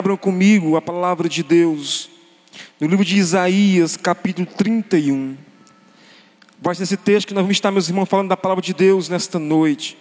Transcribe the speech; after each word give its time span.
Abram 0.00 0.16
comigo 0.16 0.76
a 0.76 0.80
palavra 0.80 1.28
de 1.28 1.42
Deus 1.42 2.08
no 2.78 2.86
livro 2.86 3.04
de 3.04 3.16
Isaías, 3.16 3.96
capítulo 3.96 4.46
31. 4.46 5.36
Vai 6.62 6.76
ser 6.76 6.84
esse 6.84 6.96
texto 6.96 7.26
que 7.26 7.34
nós 7.34 7.42
vamos 7.42 7.56
estar, 7.56 7.72
meus 7.72 7.88
irmãos, 7.88 8.08
falando 8.08 8.28
da 8.28 8.36
palavra 8.36 8.62
de 8.62 8.72
Deus 8.72 9.08
nesta 9.08 9.40
noite, 9.40 9.98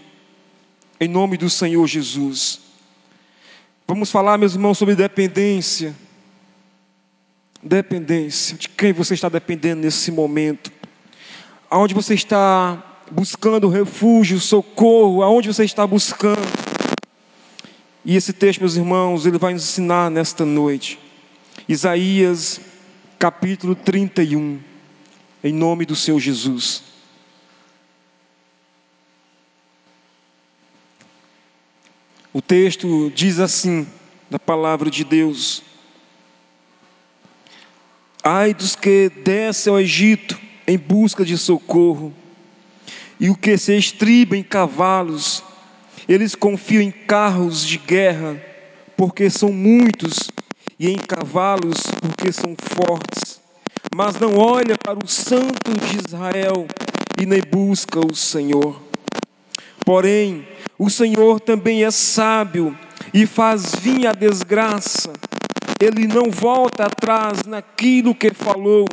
em 1.00 1.08
nome 1.08 1.36
do 1.36 1.50
Senhor 1.50 1.88
Jesus. 1.88 2.60
Vamos 3.88 4.12
falar, 4.12 4.38
meus 4.38 4.54
irmãos, 4.54 4.78
sobre 4.78 4.94
dependência. 4.94 5.96
Dependência. 7.64 8.56
De 8.56 8.70
quem 8.70 8.94
você 8.94 9.16
está 9.16 9.30
dependendo 9.30 9.82
nesse 9.82 10.12
momento? 10.12 10.72
Aonde 11.72 11.96
você 11.96 12.14
está 12.14 13.02
buscando 13.10 13.68
refúgio, 13.68 14.40
socorro? 14.40 15.24
Aonde 15.24 15.52
você 15.52 15.66
está 15.66 15.88
buscando? 15.88 16.67
E 18.10 18.16
esse 18.16 18.32
texto, 18.32 18.62
meus 18.62 18.78
irmãos, 18.78 19.26
ele 19.26 19.38
vai 19.38 19.52
nos 19.52 19.64
ensinar 19.64 20.10
nesta 20.10 20.46
noite. 20.46 20.98
Isaías, 21.68 22.62
capítulo 23.20 23.76
31, 23.76 24.62
em 25.44 25.54
nome 25.54 25.86
do 25.86 25.94
Senhor 25.94 26.18
Jesus. 26.18 26.84
O 32.32 32.42
texto 32.42 33.12
diz 33.14 33.42
assim, 33.42 33.86
da 34.30 34.40
palavra 34.40 34.90
de 34.90 35.04
Deus: 35.04 35.62
Ai 38.24 38.54
dos 38.54 38.74
que 38.74 39.10
descem 39.10 39.70
ao 39.70 39.82
Egito 39.82 40.40
em 40.66 40.78
busca 40.78 41.26
de 41.26 41.38
socorro, 41.38 42.14
e 43.20 43.30
o 43.30 43.36
que 43.36 43.58
se 43.58 43.76
estriba 43.76 44.38
em 44.38 44.44
cavalos, 44.44 45.44
eles 46.08 46.36
confiam 46.36 46.82
em 46.82 46.92
carros 46.92 47.66
de 47.66 47.78
guerra, 47.78 48.42
porque 48.96 49.30
são 49.30 49.52
muitos, 49.52 50.32
e 50.80 50.90
em 50.90 50.98
cavalos, 50.98 51.82
porque 52.02 52.32
são 52.32 52.56
fortes. 52.58 53.42
Mas 53.94 54.20
não 54.20 54.38
olha 54.38 54.78
para 54.78 54.98
o 55.04 55.08
Santo 55.08 55.74
de 55.74 55.98
Israel 56.08 56.68
e 57.20 57.26
nem 57.26 57.42
busca 57.42 58.00
o 58.00 58.16
Senhor. 58.16 58.80
Porém, 59.84 60.48
o 60.78 60.90
Senhor 60.90 61.40
também 61.40 61.84
é 61.84 61.92
sábio 61.92 62.78
e 63.14 63.26
faz 63.26 63.74
vir 63.76 64.08
a 64.08 64.14
desgraça. 64.14 65.12
Ele 65.80 66.08
não 66.08 66.30
volta 66.30 66.86
atrás 66.86 67.44
naquilo 67.46 68.14
que 68.14 68.34
falou. 68.34 68.86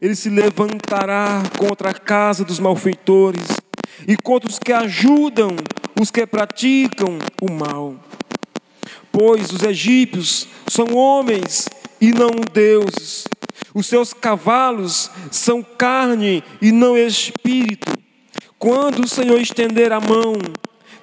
Ele 0.00 0.14
se 0.14 0.28
levantará 0.28 1.42
contra 1.56 1.90
a 1.90 1.94
casa 1.94 2.44
dos 2.44 2.58
malfeitores 2.58 3.46
e 4.06 4.16
contra 4.16 4.48
os 4.48 4.58
que 4.58 4.72
ajudam 4.72 5.56
os 6.00 6.10
que 6.10 6.26
praticam 6.26 7.18
o 7.40 7.52
mal. 7.52 7.94
Pois 9.12 9.50
os 9.50 9.62
egípcios 9.62 10.48
são 10.66 10.94
homens 10.94 11.68
e 12.00 12.10
não 12.10 12.30
deuses, 12.52 13.26
os 13.72 13.86
seus 13.86 14.12
cavalos 14.12 15.10
são 15.30 15.62
carne 15.62 16.42
e 16.60 16.72
não 16.72 16.96
espírito. 16.96 17.92
Quando 18.58 19.04
o 19.04 19.08
Senhor 19.08 19.40
estender 19.40 19.92
a 19.92 20.00
mão, 20.00 20.34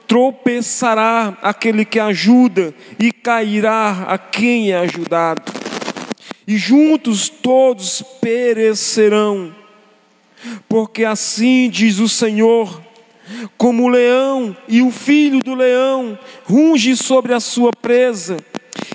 tropeçará 0.08 1.38
aquele 1.42 1.86
que 1.86 2.00
ajuda 2.00 2.73
e 3.00 3.11
cairá 3.11 4.05
a 4.08 4.17
quem 4.17 4.72
é 4.72 4.78
ajudado. 4.78 5.52
E 6.45 6.58
juntos 6.58 7.30
todos 7.30 8.03
perecerão, 8.20 9.55
porque 10.67 11.05
assim 11.05 11.70
diz 11.70 12.00
o 12.00 12.09
Senhor 12.09 12.81
como 13.58 13.83
o 13.83 13.88
leão 13.88 14.55
e 14.67 14.81
o 14.81 14.91
filho 14.91 15.39
do 15.39 15.55
leão 15.55 16.17
runge 16.44 16.95
sobre 16.95 17.33
a 17.33 17.39
sua 17.39 17.72
presa, 17.72 18.38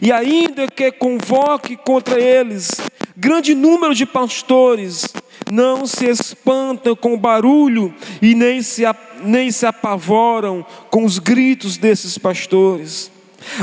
e 0.00 0.12
ainda 0.12 0.68
que 0.68 0.90
convoque 0.92 1.76
contra 1.76 2.20
eles 2.20 2.70
grande 3.16 3.54
número 3.54 3.94
de 3.94 4.04
pastores, 4.04 5.08
não 5.50 5.86
se 5.86 6.06
espantam 6.06 6.94
com 6.94 7.14
o 7.14 7.18
barulho 7.18 7.94
e 8.20 8.34
nem 8.34 8.60
se, 8.60 8.82
nem 9.22 9.50
se 9.50 9.64
apavoram 9.64 10.64
com 10.90 11.04
os 11.04 11.18
gritos 11.18 11.78
desses 11.78 12.18
pastores. 12.18 13.10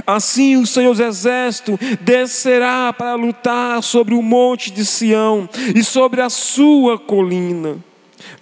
Assim 0.08 0.56
o 0.56 0.66
Senhor 0.66 0.92
dos 0.92 1.00
Exércitos 1.00 1.78
descerá 2.02 2.92
para 2.94 3.16
lutar 3.16 3.84
sobre 3.84 4.16
o 4.16 4.22
monte 4.22 4.72
de 4.72 4.86
Sião 4.86 5.48
e 5.76 5.84
sobre 5.84 6.22
a 6.22 6.30
sua 6.30 6.98
colina. 6.98 7.78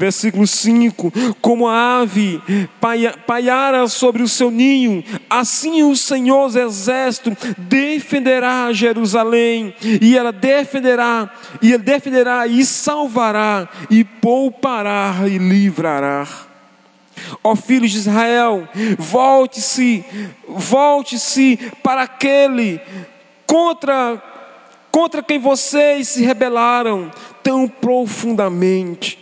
Versículo 0.01 0.47
5: 0.47 1.13
Como 1.39 1.67
a 1.67 1.99
ave 1.99 2.41
paiara 3.27 3.87
sobre 3.87 4.23
o 4.23 4.27
seu 4.27 4.49
ninho, 4.49 5.03
assim 5.29 5.83
o 5.83 5.95
Senhor 5.95 6.47
dos 6.47 6.55
exércitos 6.55 7.37
defenderá 7.55 8.73
Jerusalém, 8.73 9.75
e 10.01 10.17
ela 10.17 10.31
defenderá, 10.31 11.29
e 11.61 11.71
ele 11.71 11.83
defenderá 11.83 12.47
e 12.47 12.65
salvará, 12.65 13.69
e 13.91 14.03
poupará 14.03 15.17
e 15.27 15.37
livrará. 15.37 16.27
Ó 17.43 17.55
filhos 17.55 17.91
de 17.91 17.99
Israel, 17.99 18.67
volte-se, 18.97 20.03
volte-se 20.47 21.59
para 21.83 22.01
aquele 22.01 22.81
contra 23.45 24.19
contra 24.89 25.21
quem 25.21 25.37
vocês 25.37 26.07
se 26.07 26.25
rebelaram 26.25 27.11
tão 27.43 27.67
profundamente. 27.67 29.20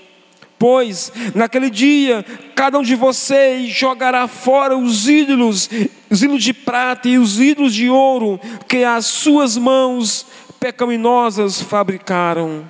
Pois 0.59 1.11
naquele 1.33 1.69
dia 1.69 2.25
cada 2.53 2.77
um 2.77 2.83
de 2.83 2.93
vocês 2.93 3.69
jogará 3.69 4.27
fora 4.27 4.77
os 4.77 5.07
ídolos, 5.07 5.69
os 6.09 6.21
ídolos 6.21 6.43
de 6.43 6.53
prata 6.53 7.07
e 7.07 7.17
os 7.17 7.39
ídolos 7.39 7.73
de 7.73 7.89
ouro 7.89 8.37
que 8.67 8.83
as 8.83 9.05
suas 9.05 9.57
mãos 9.57 10.27
pecaminosas 10.59 11.61
fabricaram. 11.61 12.69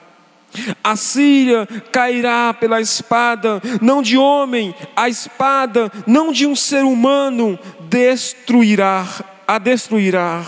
A 0.84 0.96
Síria 0.96 1.68
cairá 1.92 2.54
pela 2.54 2.80
espada, 2.80 3.62
não 3.82 4.02
de 4.02 4.18
homem, 4.18 4.74
a 4.96 5.10
espada, 5.10 5.92
não 6.06 6.32
de 6.32 6.46
um 6.46 6.56
ser 6.56 6.84
humano, 6.84 7.58
destruirá, 7.90 9.06
a 9.48 9.58
destruirá. 9.58 10.44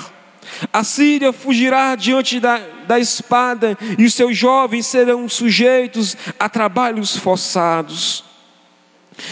A 0.72 0.84
Síria 0.84 1.31
fugirá 1.31 1.96
diante 1.96 2.40
da, 2.40 2.59
da 2.91 3.00
espada, 3.00 3.78
e 3.97 4.03
os 4.03 4.13
seus 4.13 4.35
jovens 4.35 4.85
serão 4.85 5.29
sujeitos 5.29 6.18
a 6.38 6.50
trabalhos 6.50 7.16
forçados. 7.16 8.22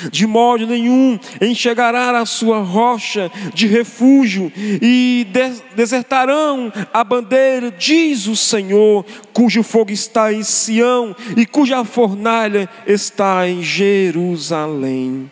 De 0.10 0.26
modo 0.26 0.66
nenhum 0.66 1.20
enxergará 1.42 2.18
a 2.18 2.26
sua 2.26 2.60
rocha 2.62 3.30
de 3.54 3.68
refúgio, 3.68 4.50
e 4.56 5.28
desertarão 5.76 6.72
a 6.94 7.04
bandeira, 7.04 7.70
diz 7.70 8.28
o 8.28 8.36
Senhor, 8.36 9.06
cujo 9.34 9.62
fogo 9.62 9.92
está 9.92 10.32
em 10.32 10.42
Sião 10.44 11.14
e 11.36 11.46
cuja 11.46 11.84
fornalha 11.84 12.70
está 12.88 13.46
em 13.46 13.62
Jerusalém. 13.62 15.30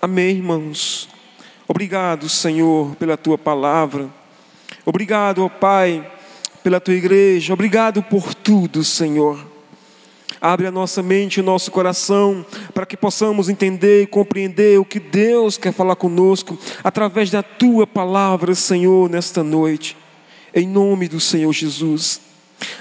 Amém, 0.00 0.36
irmãos. 0.36 1.06
Obrigado, 1.68 2.30
Senhor, 2.30 2.96
pela 2.96 3.18
tua 3.18 3.36
palavra. 3.36 4.08
Obrigado, 4.86 5.44
ó 5.44 5.48
Pai, 5.50 6.10
pela 6.62 6.80
tua 6.80 6.94
igreja. 6.94 7.52
Obrigado 7.52 8.02
por 8.02 8.34
tudo, 8.34 8.84
Senhor. 8.84 9.38
Abre 10.40 10.66
a 10.66 10.70
nossa 10.70 11.02
mente 11.02 11.36
e 11.36 11.40
o 11.40 11.44
nosso 11.44 11.70
coração 11.70 12.44
para 12.72 12.86
que 12.86 12.96
possamos 12.96 13.50
entender 13.50 14.04
e 14.04 14.06
compreender 14.06 14.78
o 14.78 14.84
que 14.84 14.98
Deus 14.98 15.58
quer 15.58 15.72
falar 15.72 15.96
conosco 15.96 16.58
através 16.82 17.30
da 17.30 17.42
tua 17.42 17.86
palavra, 17.86 18.54
Senhor, 18.54 19.10
nesta 19.10 19.42
noite. 19.42 19.96
Em 20.54 20.66
nome 20.66 21.08
do 21.08 21.20
Senhor 21.20 21.52
Jesus. 21.52 22.22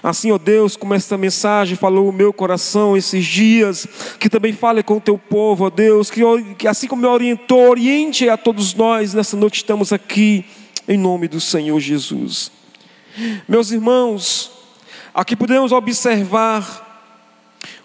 Assim, 0.02 0.32
ó 0.32 0.38
Deus, 0.38 0.76
como 0.76 0.94
esta 0.94 1.18
mensagem 1.18 1.76
falou 1.76 2.10
o 2.10 2.14
meu 2.14 2.32
coração 2.32 2.96
esses 2.96 3.26
dias, 3.26 3.88
que 4.20 4.30
também 4.30 4.54
fale 4.54 4.82
com 4.82 4.98
o 4.98 5.02
teu 5.02 5.18
povo, 5.18 5.66
ó 5.66 5.70
Deus, 5.70 6.10
que, 6.10 6.22
que 6.58 6.68
assim 6.68 6.88
como 6.88 7.02
me 7.02 7.08
orientou, 7.08 7.70
oriente 7.70 8.30
a 8.30 8.38
todos 8.38 8.74
nós 8.74 9.14
nessa 9.14 9.36
noite 9.36 9.58
estamos 9.58 9.92
aqui 9.92 10.46
em 10.88 10.98
nome 10.98 11.28
do 11.28 11.40
Senhor 11.40 11.80
Jesus. 11.80 12.59
Meus 13.48 13.72
irmãos, 13.72 14.52
aqui 15.14 15.36
podemos 15.36 15.72
observar 15.72 17.08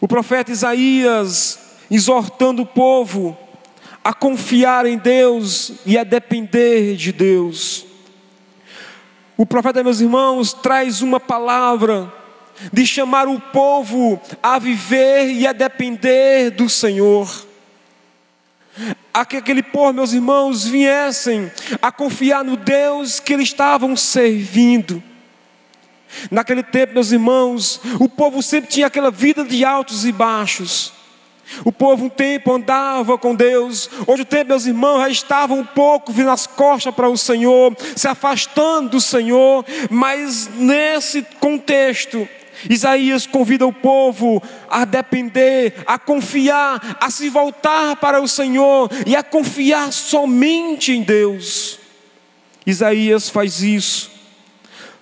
o 0.01 0.09
profeta 0.09 0.53
Isaías 0.53 1.59
exortando 1.91 2.63
o 2.63 2.67
povo 2.67 3.37
a 4.03 4.13
confiar 4.13 4.87
em 4.87 4.99
Deus 4.99 5.73
e 5.87 5.97
a 5.97 6.05
depender 6.05 6.97
de 6.97 7.13
Deus. 7.13 7.87
O 9.37 9.47
profeta, 9.47 9.83
meus 9.83 10.01
irmãos, 10.01 10.53
traz 10.53 11.03
uma 11.03 11.19
palavra 11.19 12.13
de 12.73 12.87
chamar 12.87 13.27
o 13.27 13.41
povo 13.41 14.21
a 14.43 14.59
viver 14.59 15.33
e 15.33 15.47
a 15.47 15.53
depender 15.53 16.51
do 16.51 16.69
Senhor 16.69 17.29
a 19.13 19.25
que 19.25 19.37
aquele 19.37 19.63
povo, 19.63 19.93
meus 19.93 20.13
irmãos, 20.13 20.67
viessem 20.67 21.51
a 21.81 21.93
confiar 21.93 22.43
no 22.43 22.57
Deus 22.57 23.21
que 23.21 23.33
eles 23.33 23.49
estavam 23.49 23.97
servindo. 23.97 25.01
Naquele 26.31 26.63
tempo, 26.63 26.95
meus 26.95 27.13
irmãos, 27.13 27.81
o 28.01 28.09
povo 28.09 28.43
sempre 28.43 28.71
tinha 28.71 28.87
aquela 28.87 29.11
vida 29.11 29.45
de 29.45 29.65
altos 29.65 30.05
e 30.05 30.13
baixos. 30.13 30.93
O 31.65 31.71
povo 31.71 32.07
um 32.07 32.09
tempo 32.09 32.53
andava 32.53 33.19
com 33.19 33.35
Deus, 33.35 33.91
hoje 34.07 34.23
o 34.23 34.27
tempo, 34.27 34.49
meus 34.49 34.67
irmãos, 34.67 35.01
já 35.01 35.09
estavam 35.11 35.59
um 35.59 35.65
pouco 35.65 36.13
vindo 36.13 36.31
as 36.31 36.47
costas 36.47 36.95
para 36.95 37.09
o 37.09 37.19
Senhor, 37.19 37.77
se 37.95 38.09
afastando 38.09 38.91
do 38.91 39.01
Senhor, 39.01 39.65
mas 39.91 40.49
nesse 40.55 41.23
contexto, 41.41 42.27
Isaías 42.69 43.27
convida 43.27 43.67
o 43.67 43.73
povo 43.73 44.43
a 44.71 44.85
depender, 44.85 45.75
a 45.87 45.99
confiar, 45.99 46.97
a 47.01 47.11
se 47.11 47.29
voltar 47.29 47.97
para 47.97 48.21
o 48.21 48.29
Senhor 48.29 48.91
e 49.07 49.15
a 49.15 49.23
confiar 49.23 49.93
somente 49.93 50.93
em 50.93 51.03
Deus. 51.03 51.79
Isaías 52.67 53.29
faz 53.29 53.63
isso. 53.63 54.14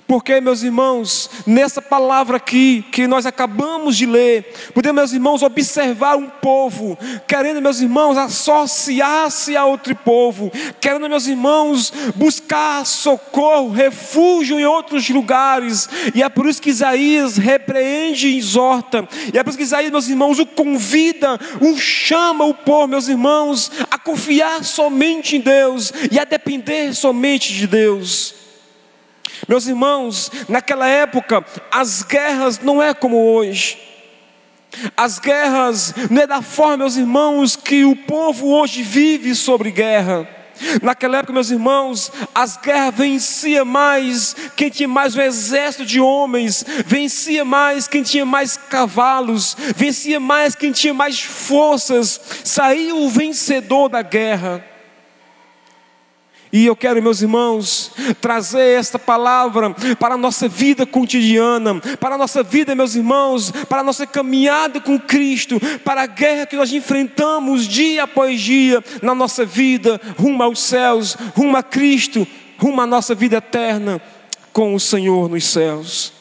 Porque, 0.07 0.41
meus 0.41 0.63
irmãos, 0.63 1.31
nessa 1.47 1.81
palavra 1.81 2.37
aqui 2.37 2.85
que 2.93 3.07
nós 3.07 3.25
acabamos 3.25 3.97
de 3.97 4.05
ler, 4.05 4.53
podemos, 4.75 5.01
meus 5.01 5.13
irmãos, 5.13 5.43
observar 5.43 6.17
um 6.17 6.29
povo, 6.29 6.99
querendo, 7.27 7.63
meus 7.63 7.81
irmãos, 7.81 8.19
associar-se 8.19 9.57
a 9.57 9.65
outro 9.65 9.95
povo, 9.97 10.53
querendo, 10.81 11.09
meus 11.09 11.27
irmãos, 11.27 11.93
buscar 12.15 12.85
socorro, 12.85 13.71
refúgio 13.71 14.61
em 14.61 14.67
outros 14.67 15.09
lugares, 15.09 15.89
e 16.15 16.23
é 16.23 16.29
por 16.29 16.47
isso 16.47 16.61
que 16.61 16.71
Isaías 16.71 17.37
repreende 17.37 18.29
e 18.29 18.39
exorta, 18.39 19.09
e 19.33 19.39
é 19.39 19.43
por 19.43 19.51
isso 19.51 19.59
que 19.59 19.65
Isaías, 19.65 19.91
meus 19.91 20.09
irmãos, 20.09 20.39
o 20.39 20.45
convida, 20.45 21.39
o 21.61 21.79
chama 21.79 22.45
o 22.45 22.55
povo, 22.55 22.89
meus 22.89 23.09
irmãos, 23.09 23.71
a 23.91 23.99
confiar 23.99 24.63
somente 24.65 25.37
em 25.37 25.41
Deus 25.41 25.93
e 26.11 26.19
a 26.19 26.25
depender 26.25 26.93
somente 26.95 27.53
de 27.55 27.67
Deus. 27.67 28.42
Meus 29.49 29.67
irmãos, 29.67 30.31
naquela 30.49 30.87
época, 30.87 31.45
as 31.71 32.03
guerras 32.03 32.59
não 32.59 32.83
é 32.83 32.95
como 32.95 33.17
hoje. 33.17 33.79
As 34.97 35.19
guerras 35.19 35.95
não 36.11 36.23
é 36.23 36.27
da 36.27 36.41
forma, 36.41 36.79
meus 36.79 36.97
irmãos, 36.97 37.57
que 37.57 37.85
o 37.85 37.95
povo 37.95 38.49
hoje 38.49 38.83
vive 38.83 39.35
sobre 39.35 39.71
guerra. 39.71 40.29
Naquela 40.81 41.19
época, 41.19 41.33
meus 41.33 41.51
irmãos, 41.51 42.13
as 42.35 42.57
guerras 42.57 42.95
vencia 42.95 43.65
mais 43.65 44.35
quem 44.57 44.71
tinha 44.71 44.89
mais 44.89 45.17
um 45.17 45.21
exército 45.21 45.85
de 45.85 46.01
homens, 46.01 46.65
vencia 46.87 47.45
mais 47.45 47.89
quem 47.89 48.03
tinha 48.03 48.25
mais 48.25 48.57
cavalos, 48.57 49.57
vencia 49.77 50.21
mais 50.21 50.55
quem 50.55 50.71
tinha 50.71 50.95
mais 50.95 51.21
forças, 51.21 52.21
saiu 52.45 53.03
o 53.03 53.09
vencedor 53.09 53.89
da 53.89 54.03
guerra. 54.03 54.72
E 56.53 56.67
eu 56.67 56.77
quero, 56.77 57.03
meus 57.03 57.23
irmãos, 57.23 57.93
trazer 58.21 58.79
esta 58.79 58.99
palavra 58.99 59.71
para 59.99 60.17
a 60.17 60.19
nossa 60.19 60.47
vida 60.47 60.85
cotidiana, 60.85 61.81
para 61.99 62.17
a 62.17 62.19
nossa 62.19 62.43
vida, 62.43 62.75
meus 62.75 62.95
irmãos, 62.95 63.51
para 63.71 63.81
a 63.81 63.83
nossa 63.83 64.07
caminhada 64.07 64.79
com 64.79 65.01
Cristo, 65.01 65.59
para 65.83 66.03
a 66.03 66.07
guerra 66.07 66.45
que 66.45 66.55
nós 66.55 66.71
enfrentamos 66.71 67.67
dia 67.67 68.03
após 68.03 68.39
dia 68.39 68.85
na 69.01 69.15
nossa 69.15 69.47
vida, 69.47 69.99
rumo 70.19 70.43
aos 70.43 70.61
céus, 70.61 71.17
rumo 71.35 71.57
a 71.57 71.63
Cristo, 71.63 72.27
rumo 72.59 72.83
à 72.83 72.87
nossa 72.87 73.15
vida 73.15 73.39
eterna 73.39 73.99
com 74.53 74.75
o 74.75 74.81
Senhor 74.81 75.31
nos 75.31 75.47
céus. 75.47 76.13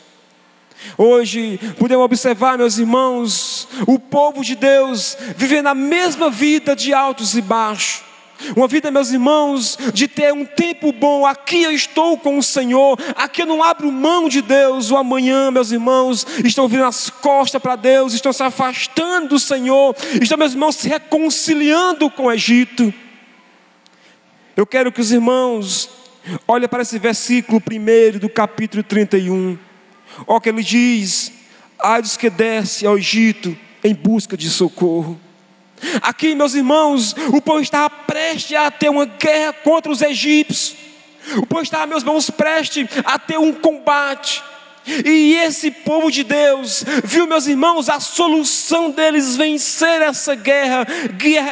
Hoje 0.98 1.60
podemos 1.78 2.06
observar, 2.06 2.58
meus 2.58 2.78
irmãos, 2.78 3.68
o 3.86 4.00
povo 4.00 4.46
de 4.46 4.56
Deus 4.56 5.18
vivendo 5.36 5.68
a 5.68 5.76
mesma 5.76 6.30
vida 6.30 6.74
de 6.74 6.94
altos 6.94 7.36
e 7.36 7.42
baixos 7.42 8.11
uma 8.56 8.68
vida, 8.68 8.92
meus 8.92 9.12
irmãos, 9.12 9.78
de 9.94 10.08
ter 10.08 10.34
um 10.34 10.46
tempo 10.46 10.92
bom. 10.92 11.26
Aqui 11.26 11.64
eu 11.64 11.72
estou 11.72 12.18
com 12.18 12.38
o 12.38 12.44
Senhor. 12.44 12.98
Aqui 13.16 13.42
eu 13.44 13.46
não 13.46 13.64
abro 13.64 13.92
mão 13.92 14.28
de 14.28 14.42
Deus. 14.42 14.92
O 14.92 14.98
amanhã, 14.98 15.52
meus 15.52 15.72
irmãos, 15.72 16.26
estão 16.44 16.68
vindo 16.68 16.84
as 16.84 17.10
costas 17.10 17.62
para 17.62 17.76
Deus, 17.76 18.14
estão 18.14 18.34
se 18.34 18.44
afastando 18.44 19.30
do 19.30 19.40
Senhor. 19.40 19.96
Estão, 20.22 20.38
meus 20.38 20.54
irmãos, 20.54 20.76
se 20.76 20.88
reconciliando 20.88 22.10
com 22.10 22.26
o 22.26 22.32
Egito. 22.32 22.94
Eu 24.56 24.66
quero 24.66 24.92
que 24.92 25.02
os 25.02 25.12
irmãos 25.12 25.90
olhem 26.48 26.68
para 26.68 26.82
esse 26.82 27.00
versículo 27.00 27.62
primeiro 27.62 28.20
do 28.20 28.30
capítulo 28.30 28.84
31. 28.84 29.58
Olha 30.28 30.38
o 30.38 30.42
que 30.42 30.50
ele 30.50 30.64
diz: 30.64 31.32
Ai 31.80 32.02
dos 32.02 32.18
que 32.18 32.30
desce 32.30 32.86
ao 32.86 32.98
Egito 32.98 33.58
em 33.84 33.94
busca 33.94 34.38
de 34.38 34.50
socorro. 34.50 35.20
Aqui, 36.02 36.36
meus 36.36 36.54
irmãos, 36.54 37.16
o 37.34 37.42
povo 37.42 37.62
estava 37.62 37.90
prestes 37.90 38.56
a 38.58 38.70
ter 38.70 38.90
uma 38.90 39.06
guerra 39.06 39.54
contra 39.54 39.92
os 39.92 40.02
egípcios. 40.02 40.76
O 41.38 41.46
povo 41.46 41.62
estava, 41.62 41.86
meus 41.86 42.04
irmãos, 42.04 42.30
prestes 42.30 42.88
a 43.06 43.18
ter 43.20 43.38
um 43.38 43.54
combate. 43.54 44.44
E 44.86 45.36
esse 45.36 45.70
povo 45.70 46.12
de 46.12 46.24
Deus 46.24 46.84
viu, 47.04 47.28
meus 47.28 47.46
irmãos, 47.46 47.88
a 47.88 48.00
solução 48.00 48.90
deles 48.90 49.36
vencer 49.38 50.02
essa 50.02 50.34
guerra, 50.34 50.88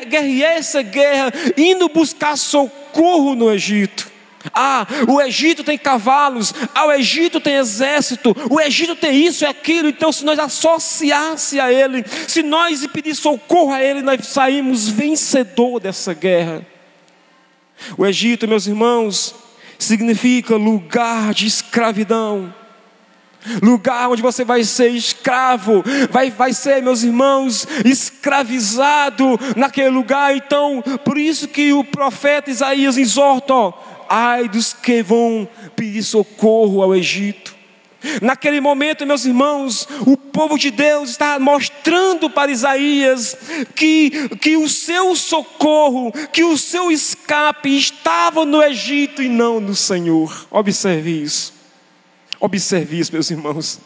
guerrear 0.08 0.54
essa 0.54 0.82
guerra, 0.82 1.32
indo 1.56 1.88
buscar 1.90 2.36
socorro 2.36 3.36
no 3.36 3.52
Egito. 3.52 4.19
Ah, 4.54 4.88
o 5.08 5.22
Egito 5.22 5.64
tem 5.64 5.78
cavalos, 5.78 6.54
ah, 6.74 6.86
o 6.86 6.92
Egito 6.92 7.40
tem 7.40 7.56
exército, 7.56 8.36
o 8.50 8.60
Egito 8.60 8.96
tem 8.96 9.26
isso 9.26 9.44
e 9.44 9.48
aquilo. 9.48 9.90
Então, 9.90 10.12
se 10.12 10.24
nós 10.24 10.40
associasse 10.40 11.60
a 11.60 11.72
ele, 11.72 12.06
se 12.28 12.42
nós 12.42 12.86
pedir 12.88 13.16
socorro 13.16 13.74
a 13.74 13.84
ele, 13.84 14.02
nós 14.02 14.26
saímos 14.28 14.88
vencedor 14.88 15.80
dessa 15.80 16.14
guerra. 16.14 16.66
O 17.98 18.06
Egito, 18.06 18.48
meus 18.48 18.68
irmãos, 18.68 19.36
significa 19.78 20.56
lugar 20.56 21.34
de 21.34 21.48
escravidão. 21.48 22.54
Lugar 23.62 24.10
onde 24.10 24.22
você 24.22 24.44
vai 24.44 24.66
ser 24.66 24.90
escravo, 24.90 25.82
vai, 26.12 26.30
vai 26.30 26.52
ser, 26.52 26.82
meus 26.82 27.04
irmãos, 27.04 27.66
escravizado 27.86 29.40
naquele 29.56 29.90
lugar. 29.90 30.36
Então, 30.36 30.84
por 31.06 31.18
isso 31.18 31.48
que 31.48 31.72
o 31.72 31.82
profeta 31.86 32.52
Isaías 32.52 32.98
exorta: 32.98 33.54
ai 34.10 34.50
dos 34.50 34.74
que 34.74 35.04
vão 35.04 35.48
pedir 35.76 36.04
socorro 36.04 36.82
ao 36.82 36.96
Egito. 36.96 37.60
Naquele 38.22 38.62
momento, 38.62 39.06
meus 39.06 39.26
irmãos, 39.26 39.88
o 40.08 40.16
povo 40.16 40.58
de 40.58 40.72
Deus 40.72 41.10
está 41.12 41.38
mostrando 41.38 42.30
para 42.30 42.52
Isaías 42.52 43.36
que, 43.76 44.30
que 44.38 44.56
o 44.56 44.70
seu 44.70 45.16
socorro, 45.16 46.12
que 46.32 46.44
o 46.44 46.58
seu 46.58 46.90
escape 46.90 47.78
estava 47.78 48.46
no 48.46 48.64
Egito 48.64 49.22
e 49.22 49.28
não 49.28 49.60
no 49.60 49.76
Senhor. 49.76 50.48
Observe 50.50 51.24
isso. 51.24 51.54
Observe 52.40 53.00
isso, 53.00 53.12
meus 53.12 53.30
irmãos. 53.30 53.80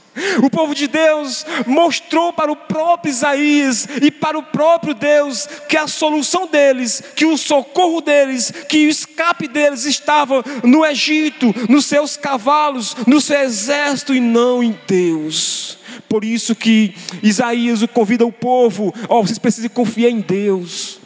O 0.44 0.50
povo 0.50 0.76
de 0.76 0.88
Deus 0.88 1.46
mostrou 1.66 2.34
para 2.34 2.52
o 2.52 2.56
próprio 2.56 3.10
Isaías 3.10 3.88
e 4.02 4.12
para 4.12 4.38
o 4.38 4.44
próprio 4.44 4.94
Deus 4.94 5.48
que 5.68 5.78
a 5.78 5.88
solução 5.88 6.48
deles, 6.48 7.02
que 7.16 7.26
o 7.26 7.38
socorro 7.38 8.02
deles, 8.02 8.52
que 8.70 8.86
o 8.86 8.90
escape 8.90 9.48
deles 9.48 9.86
estava 9.86 10.44
no 10.64 10.86
Egito, 10.86 11.54
nos 11.70 11.86
seus 11.86 12.16
cavalos, 12.16 12.96
no 13.08 13.20
seu 13.20 13.42
exército 13.42 14.14
e 14.14 14.20
não 14.20 14.64
em 14.64 14.78
Deus. 14.88 15.78
Por 16.08 16.24
isso 16.24 16.56
que 16.56 16.94
Isaías 17.22 17.84
convida 17.94 18.26
o 18.26 18.32
povo: 18.32 18.94
ó, 19.10 19.20
oh, 19.20 19.24
vocês 19.26 19.40
precisam 19.40 19.70
confiar 19.70 20.10
em 20.10 20.22
Deus. 20.22 21.03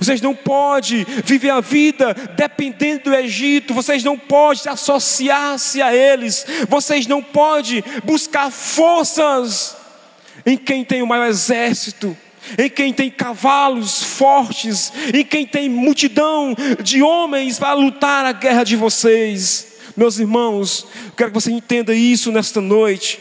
Vocês 0.00 0.20
não 0.20 0.34
podem 0.34 1.04
viver 1.24 1.50
a 1.50 1.60
vida 1.60 2.14
dependendo 2.36 3.04
do 3.04 3.14
Egito, 3.14 3.74
vocês 3.74 4.02
não 4.02 4.18
podem 4.18 4.70
associar-se 4.72 5.80
a 5.80 5.94
eles, 5.94 6.44
vocês 6.68 7.06
não 7.06 7.22
podem 7.22 7.82
buscar 8.04 8.50
forças 8.50 9.76
em 10.44 10.56
quem 10.56 10.84
tem 10.84 11.02
o 11.02 11.06
maior 11.06 11.26
exército, 11.26 12.16
em 12.56 12.68
quem 12.68 12.92
tem 12.92 13.10
cavalos 13.10 14.02
fortes, 14.02 14.92
em 15.12 15.24
quem 15.24 15.46
tem 15.46 15.68
multidão 15.68 16.54
de 16.82 17.02
homens 17.02 17.58
para 17.58 17.74
lutar 17.74 18.24
a 18.24 18.32
guerra 18.32 18.64
de 18.64 18.76
vocês. 18.76 19.78
Meus 19.96 20.18
irmãos, 20.18 20.86
quero 21.16 21.30
que 21.30 21.40
você 21.40 21.50
entenda 21.50 21.94
isso 21.94 22.30
nesta 22.30 22.60
noite. 22.60 23.20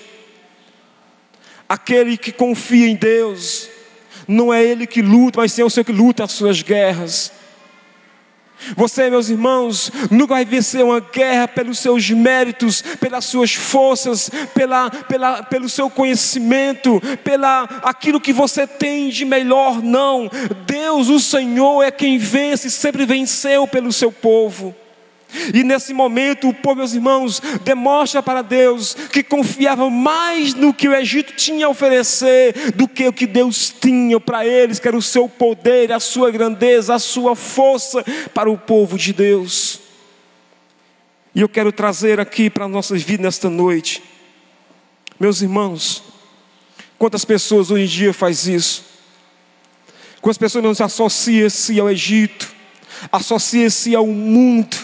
Aquele 1.67 2.15
que 2.15 2.31
confia 2.31 2.87
em 2.87 2.95
Deus, 2.95 3.67
não 4.27 4.53
é 4.53 4.63
ele 4.63 4.85
que 4.85 5.01
luta, 5.01 5.39
mas 5.39 5.57
é 5.57 5.63
o 5.63 5.69
Senhor 5.69 5.85
que 5.85 5.91
luta 5.91 6.23
as 6.23 6.31
suas 6.31 6.61
guerras. 6.61 7.31
Você, 8.75 9.09
meus 9.09 9.29
irmãos, 9.29 9.91
nunca 10.09 10.33
vai 10.33 10.43
vencer 10.43 10.83
uma 10.83 10.99
guerra 10.99 11.47
pelos 11.47 11.77
seus 11.79 12.09
méritos, 12.09 12.81
pelas 12.99 13.25
suas 13.25 13.53
forças, 13.53 14.29
pela, 14.53 14.89
pela, 14.89 15.43
pelo 15.43 15.69
seu 15.69 15.89
conhecimento, 15.89 16.99
pela 17.23 17.63
aquilo 17.83 18.19
que 18.19 18.33
você 18.33 18.65
tem 18.65 19.09
de 19.09 19.25
melhor, 19.25 19.81
não. 19.81 20.29
Deus, 20.65 21.07
o 21.07 21.19
Senhor, 21.19 21.83
é 21.83 21.91
quem 21.91 22.17
vence, 22.17 22.69
sempre 22.69 23.05
venceu 23.05 23.67
pelo 23.67 23.93
seu 23.93 24.11
povo. 24.11 24.75
E 25.53 25.63
nesse 25.63 25.93
momento, 25.93 26.49
o 26.49 26.53
povo, 26.53 26.77
meus 26.77 26.93
irmãos, 26.93 27.41
demonstra 27.63 28.23
para 28.23 28.41
Deus 28.41 28.93
que 29.11 29.21
confiava 29.21 29.89
mais 29.89 30.53
no 30.53 30.73
que 30.73 30.87
o 30.87 30.95
Egito 30.95 31.33
tinha 31.35 31.65
a 31.65 31.69
oferecer 31.69 32.71
do 32.73 32.87
que 32.87 33.07
o 33.07 33.13
que 33.13 33.27
Deus 33.27 33.73
tinha 33.79 34.19
para 34.19 34.45
eles, 34.45 34.79
que 34.79 34.87
era 34.87 34.97
o 34.97 35.01
seu 35.01 35.27
poder, 35.27 35.91
a 35.91 35.99
sua 35.99 36.31
grandeza, 36.31 36.95
a 36.95 36.99
sua 36.99 37.35
força 37.35 38.03
para 38.33 38.49
o 38.49 38.57
povo 38.57 38.97
de 38.97 39.11
Deus. 39.11 39.81
E 41.35 41.41
eu 41.41 41.49
quero 41.49 41.71
trazer 41.71 42.19
aqui 42.19 42.49
para 42.49 42.67
nossas 42.67 43.03
vidas 43.03 43.25
nesta 43.25 43.49
noite, 43.49 44.01
meus 45.19 45.41
irmãos, 45.41 46.03
quantas 46.97 47.25
pessoas 47.25 47.69
hoje 47.69 47.83
em 47.83 47.87
dia 47.87 48.13
faz 48.13 48.47
isso? 48.47 48.87
quando 50.27 50.31
as 50.31 50.37
pessoas 50.37 50.63
não 50.63 50.73
se 50.73 50.83
associam-se 50.83 51.79
ao 51.79 51.89
Egito, 51.89 52.53
associam-se 53.11 53.95
ao 53.95 54.07
mundo, 54.07 54.75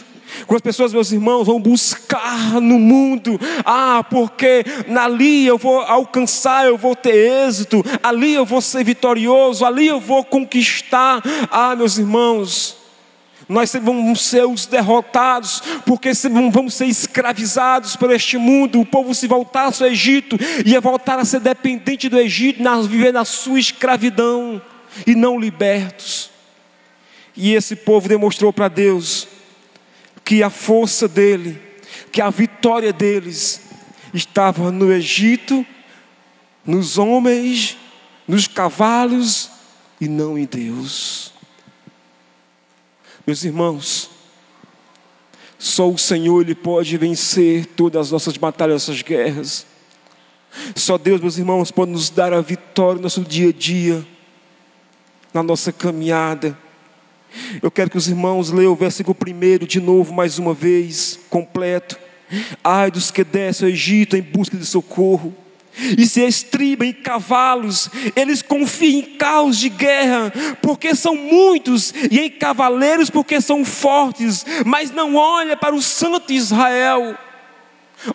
quando 0.48 0.58
as 0.58 0.62
pessoas, 0.62 0.94
meus 0.94 1.12
irmãos, 1.12 1.46
vão 1.46 1.60
buscar 1.60 2.60
no 2.62 2.80
mundo, 2.80 3.40
ah, 3.66 4.04
porque 4.10 4.64
ali 5.00 5.46
eu 5.46 5.58
vou 5.58 5.80
alcançar, 5.82 6.66
eu 6.66 6.78
vou 6.78 6.96
ter 6.96 7.48
êxito, 7.48 7.84
ali 8.02 8.34
eu 8.34 8.46
vou 8.46 8.62
ser 8.62 8.84
vitorioso, 8.84 9.66
ali 9.66 9.88
eu 9.88 10.00
vou 10.00 10.24
conquistar, 10.24 11.22
ah, 11.50 11.76
meus 11.76 11.98
irmãos, 11.98 12.78
nós 13.48 13.74
vamos 13.82 14.22
ser 14.22 14.46
os 14.46 14.66
derrotados, 14.66 15.62
porque 15.86 16.12
vamos 16.52 16.74
ser 16.74 16.86
escravizados 16.86 17.96
por 17.96 18.10
este 18.12 18.38
mundo. 18.38 18.80
O 18.80 18.86
povo 18.86 19.14
se 19.14 19.28
voltasse 19.28 19.84
ao 19.84 19.90
Egito, 19.90 20.38
ia 20.66 20.80
voltar 20.80 21.20
a 21.20 21.26
ser 21.26 21.42
dependente 21.42 22.08
do 22.08 22.18
Egito, 22.18 22.64
viver 22.88 23.12
na 23.12 23.26
sua 23.26 23.60
escravidão 23.60 24.62
e 25.06 25.14
não 25.14 25.40
libertos. 25.40 26.30
E 27.36 27.54
esse 27.54 27.76
povo 27.76 28.08
demonstrou 28.08 28.54
para 28.54 28.68
Deus 28.68 29.28
que 30.24 30.42
a 30.42 30.50
força 30.50 31.08
dele, 31.08 31.60
que 32.12 32.22
a 32.22 32.30
vitória 32.30 32.94
deles 32.94 33.62
estava 34.14 34.72
no 34.72 34.92
Egito, 34.92 35.66
nos 36.66 36.98
homens, 36.98 37.78
nos 38.28 38.48
cavalos 38.48 39.50
e 40.00 40.08
não 40.08 40.38
em 40.38 40.46
Deus. 40.46 41.34
Meus 43.26 43.44
irmãos, 43.44 44.10
só 45.58 45.90
o 45.90 45.98
Senhor 45.98 46.42
ele 46.42 46.56
pode 46.56 46.98
vencer 46.98 47.66
todas 47.66 48.08
as 48.08 48.12
nossas 48.12 48.38
batalhas, 48.38 48.88
nossas 48.88 49.02
guerras. 49.02 49.66
Só 50.76 50.98
Deus, 50.98 51.22
meus 51.22 51.38
irmãos, 51.38 51.72
pode 51.72 51.92
nos 51.92 52.10
dar 52.10 52.34
a 52.34 52.42
vitória 52.42 52.98
no 52.98 53.04
nosso 53.04 53.22
dia 53.22 53.50
a 53.50 53.54
dia, 53.54 54.06
na 55.34 55.42
nossa 55.42 55.72
caminhada. 55.72 56.58
Eu 57.62 57.72
quero 57.72 57.90
que 57.90 57.98
os 57.98 58.08
irmãos 58.08 58.52
leiam 58.52 58.74
o 58.74 58.76
versículo 58.76 59.16
primeiro 59.16 59.66
de 59.66 59.80
novo, 59.80 60.14
mais 60.14 60.40
uma 60.40 60.54
vez, 60.54 61.20
completo. 61.30 61.98
Ai 62.64 62.90
dos 62.90 63.12
que 63.12 63.24
descem 63.24 63.68
ao 63.68 63.74
Egito 63.74 64.18
em 64.18 64.22
busca 64.22 64.58
de 64.58 64.66
socorro 64.66 65.36
e 65.98 66.06
se 66.06 66.22
estribam 66.22 66.88
em 66.88 66.94
cavalos, 66.94 67.90
eles 68.16 68.42
confiam 68.42 69.00
em 69.00 69.18
carros 69.18 69.58
de 69.58 69.70
guerra, 69.70 70.32
porque 70.62 70.94
são 70.94 71.16
muitos, 71.16 71.94
e 72.12 72.20
em 72.20 72.30
cavaleiros, 72.30 73.10
porque 73.10 73.42
são 73.42 73.66
fortes, 73.66 74.46
mas 74.66 74.92
não 74.92 75.16
olha 75.16 75.58
para 75.58 75.74
o 75.74 75.82
santo 75.82 76.32
Israel. 76.32 77.18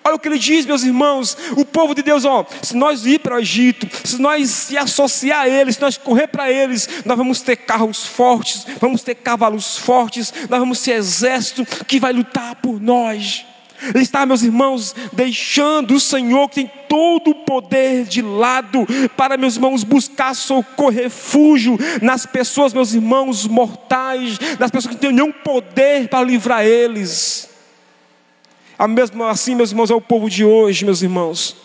Olha 0.04 0.16
o 0.16 0.18
que 0.18 0.28
ele 0.28 0.38
diz, 0.38 0.66
meus 0.66 0.82
irmãos, 0.82 1.36
o 1.56 1.64
povo 1.64 1.94
de 1.94 2.02
Deus, 2.02 2.24
ó, 2.24 2.46
se 2.62 2.76
nós 2.76 3.06
ir 3.06 3.20
para 3.20 3.36
o 3.36 3.40
Egito, 3.40 3.88
se 4.06 4.20
nós 4.20 4.50
se 4.50 4.76
associar 4.76 5.42
a 5.42 5.48
eles, 5.48 5.76
se 5.76 5.80
nós 5.80 5.96
correr 5.96 6.26
para 6.26 6.50
eles, 6.50 6.88
nós 7.04 7.16
vamos 7.16 7.40
ter 7.40 7.56
carros 7.56 8.04
fortes, 8.04 8.66
vamos 8.80 9.02
ter 9.02 9.14
cavalos 9.14 9.78
fortes, 9.78 10.32
nós 10.48 10.60
vamos 10.60 10.82
ter 10.82 10.92
exército 10.92 11.64
que 11.86 11.98
vai 11.98 12.12
lutar 12.12 12.56
por 12.56 12.80
nós. 12.80 13.46
Ele 13.94 14.02
está, 14.02 14.26
meus 14.26 14.42
irmãos, 14.42 14.94
deixando 15.12 15.94
o 15.94 16.00
Senhor, 16.00 16.48
que 16.48 16.56
tem 16.56 16.70
todo 16.88 17.30
o 17.30 17.34
poder 17.44 18.04
de 18.04 18.20
lado, 18.20 18.86
para, 19.16 19.36
meus 19.36 19.54
irmãos, 19.54 19.84
buscar 19.84 20.34
socorro, 20.34 20.90
refúgio 20.90 21.78
nas 22.02 22.26
pessoas, 22.26 22.72
meus 22.72 22.92
irmãos, 22.92 23.46
mortais, 23.46 24.38
nas 24.58 24.70
pessoas 24.70 24.94
que 24.94 24.94
não 24.94 25.00
têm 25.00 25.12
nenhum 25.12 25.32
poder 25.32 26.08
para 26.08 26.24
livrar 26.24 26.64
eles. 26.64 27.48
A 28.78 28.86
mesma 28.86 29.28
assim, 29.28 29.56
meus 29.56 29.70
irmãos, 29.70 29.90
é 29.90 29.94
o 29.94 30.00
povo 30.00 30.30
de 30.30 30.44
hoje, 30.44 30.84
meus 30.84 31.02
irmãos. 31.02 31.56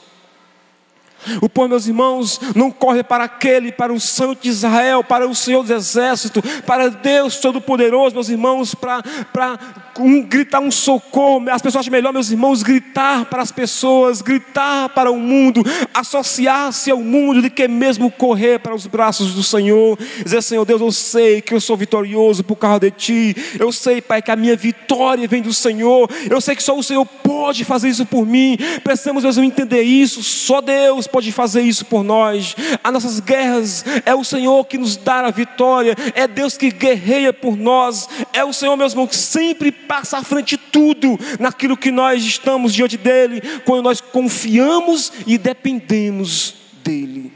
O 1.41 1.49
povo, 1.49 1.69
meus 1.69 1.87
irmãos, 1.87 2.39
não 2.55 2.71
corre 2.71 3.03
para 3.03 3.23
aquele, 3.23 3.71
para 3.71 3.93
o 3.93 3.99
Santo 3.99 4.43
de 4.43 4.49
Israel, 4.49 5.03
para 5.03 5.27
o 5.27 5.35
Senhor 5.35 5.61
dos 5.61 5.71
Exércitos, 5.71 6.43
para 6.65 6.89
Deus 6.89 7.37
Todo-Poderoso, 7.37 8.15
meus 8.15 8.29
irmãos, 8.29 8.75
para, 8.75 9.03
para 9.31 9.59
um, 9.99 10.21
gritar 10.21 10.59
um 10.59 10.71
socorro. 10.71 11.49
As 11.49 11.61
pessoas 11.61 11.81
acham 11.81 11.91
melhor, 11.91 12.13
meus 12.13 12.31
irmãos, 12.31 12.63
gritar 12.63 13.25
para 13.25 13.41
as 13.41 13.51
pessoas, 13.51 14.21
gritar 14.21 14.89
para 14.89 15.11
o 15.11 15.17
mundo, 15.17 15.63
associar-se 15.93 16.91
ao 16.91 16.99
mundo, 16.99 17.41
do 17.41 17.49
que 17.49 17.67
mesmo 17.67 18.11
correr 18.11 18.59
para 18.59 18.75
os 18.75 18.87
braços 18.87 19.33
do 19.33 19.43
Senhor. 19.43 19.97
Dizer, 20.23 20.41
Senhor 20.41 20.65
Deus, 20.65 20.81
eu 20.81 20.91
sei 20.91 21.41
que 21.41 21.53
eu 21.53 21.61
sou 21.61 21.77
vitorioso 21.77 22.43
por 22.43 22.55
causa 22.55 22.79
de 22.79 22.91
Ti. 22.91 23.35
Eu 23.59 23.71
sei, 23.71 24.01
Pai, 24.01 24.21
que 24.21 24.31
a 24.31 24.35
minha 24.35 24.55
vitória 24.55 25.27
vem 25.27 25.41
do 25.41 25.53
Senhor. 25.53 26.09
Eu 26.29 26.41
sei 26.41 26.55
que 26.55 26.63
só 26.63 26.77
o 26.77 26.83
Senhor 26.83 27.05
pode 27.05 27.63
fazer 27.63 27.89
isso 27.89 28.05
por 28.05 28.25
mim. 28.25 28.57
Precisamos, 28.83 29.23
meus 29.23 29.37
irmãos, 29.37 29.51
entender 29.51 29.83
isso. 29.83 30.23
Só 30.23 30.61
Deus 30.61 31.07
pode 31.13 31.31
fazer 31.31 31.61
isso 31.61 31.85
por 31.85 32.03
nós. 32.03 32.55
As 32.83 32.91
nossas 32.91 33.19
guerras 33.19 33.85
é 34.03 34.15
o 34.15 34.23
Senhor 34.23 34.65
que 34.65 34.79
nos 34.79 34.97
dá 34.97 35.27
a 35.27 35.29
vitória, 35.29 35.95
é 36.15 36.27
Deus 36.27 36.57
que 36.57 36.71
guerreia 36.71 37.31
por 37.31 37.55
nós, 37.55 38.09
é 38.33 38.43
o 38.43 38.51
Senhor, 38.51 38.75
meus 38.75 38.93
irmãos, 38.93 39.09
que 39.09 39.15
sempre 39.15 39.71
passa 39.71 40.17
à 40.17 40.23
frente 40.23 40.57
de 40.57 40.63
tudo 40.71 41.19
naquilo 41.39 41.77
que 41.77 41.91
nós 41.91 42.23
estamos 42.23 42.73
diante 42.73 42.97
dEle, 42.97 43.41
quando 43.63 43.83
nós 43.83 44.01
confiamos 44.01 45.13
e 45.27 45.37
dependemos 45.37 46.55
dEle. 46.83 47.31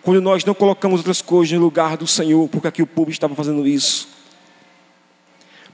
Quando 0.00 0.22
nós 0.22 0.42
não 0.42 0.54
colocamos 0.54 1.00
outras 1.00 1.20
coisas 1.20 1.52
no 1.52 1.62
lugar 1.62 1.98
do 1.98 2.06
Senhor, 2.06 2.48
porque 2.48 2.68
aqui 2.68 2.82
o 2.82 2.86
povo 2.86 3.10
estava 3.10 3.34
fazendo 3.34 3.66
isso. 3.66 4.08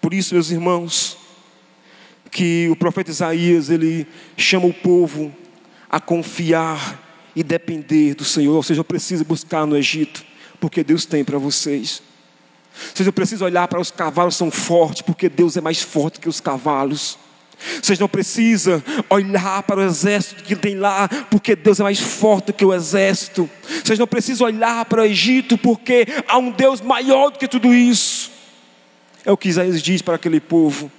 Por 0.00 0.12
isso, 0.12 0.34
meus 0.34 0.50
irmãos, 0.50 1.16
que 2.32 2.68
o 2.68 2.74
profeta 2.74 3.12
Isaías 3.12 3.70
ele 3.70 4.08
chama 4.36 4.66
o 4.66 4.74
povo 4.74 5.32
a 5.88 6.00
confiar 6.00 7.03
e 7.34 7.42
depender 7.42 8.14
do 8.14 8.24
Senhor. 8.24 8.54
Ou 8.54 8.62
seja, 8.62 8.80
eu 8.80 8.84
preciso 8.84 9.24
buscar 9.24 9.66
no 9.66 9.76
Egito, 9.76 10.24
porque 10.60 10.84
Deus 10.84 11.04
tem 11.04 11.24
para 11.24 11.38
vocês. 11.38 12.02
Ou 12.90 12.96
seja, 12.96 13.08
eu 13.08 13.12
preciso 13.12 13.44
olhar 13.44 13.68
para 13.68 13.80
os 13.80 13.90
cavalos 13.90 14.36
são 14.36 14.50
fortes, 14.50 15.02
porque 15.02 15.28
Deus 15.28 15.56
é 15.56 15.60
mais 15.60 15.80
forte 15.80 16.20
que 16.20 16.28
os 16.28 16.40
cavalos. 16.40 17.18
Vocês 17.80 17.98
não 17.98 18.08
precisam 18.08 18.82
olhar 19.08 19.62
para 19.62 19.80
o 19.80 19.84
exército 19.84 20.42
que 20.42 20.56
tem 20.56 20.74
lá, 20.74 21.08
porque 21.30 21.54
Deus 21.54 21.80
é 21.80 21.82
mais 21.82 22.00
forte 22.00 22.52
que 22.52 22.64
o 22.64 22.74
exército. 22.74 23.48
Vocês 23.82 23.98
não 23.98 24.06
precisam 24.06 24.46
olhar 24.46 24.84
para 24.86 25.02
o 25.02 25.04
Egito, 25.04 25.56
porque 25.56 26.06
há 26.26 26.36
um 26.36 26.50
Deus 26.50 26.80
maior 26.80 27.30
do 27.30 27.38
que 27.38 27.48
tudo 27.48 27.72
isso. 27.72 28.30
É 29.24 29.32
o 29.32 29.36
que 29.36 29.48
Isaías 29.48 29.82
diz 29.82 30.02
para 30.02 30.16
aquele 30.16 30.40
povo. 30.40 30.90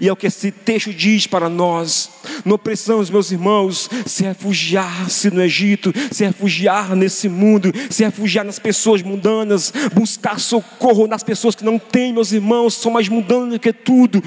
E 0.00 0.08
é 0.08 0.12
o 0.12 0.16
que 0.16 0.26
esse 0.26 0.50
texto 0.50 0.92
diz 0.92 1.26
para 1.26 1.48
nós. 1.48 2.10
Não 2.44 2.56
precisamos, 2.56 3.10
meus 3.10 3.30
irmãos, 3.30 3.90
se 4.06 4.22
refugiar-se 4.22 5.30
no 5.30 5.42
Egito, 5.42 5.92
se 6.10 6.24
refugiar 6.24 6.94
nesse 6.94 7.28
mundo, 7.28 7.72
se 7.90 8.04
refugiar 8.04 8.44
nas 8.44 8.58
pessoas 8.58 9.02
mundanas, 9.02 9.72
buscar 9.92 10.38
socorro 10.38 11.06
nas 11.06 11.22
pessoas 11.22 11.54
que 11.54 11.64
não 11.64 11.78
têm, 11.78 12.12
meus 12.12 12.32
irmãos, 12.32 12.74
são 12.74 12.92
mais 12.92 13.08
mundanas 13.08 13.58
que 13.58 13.72
tudo. 13.72 14.22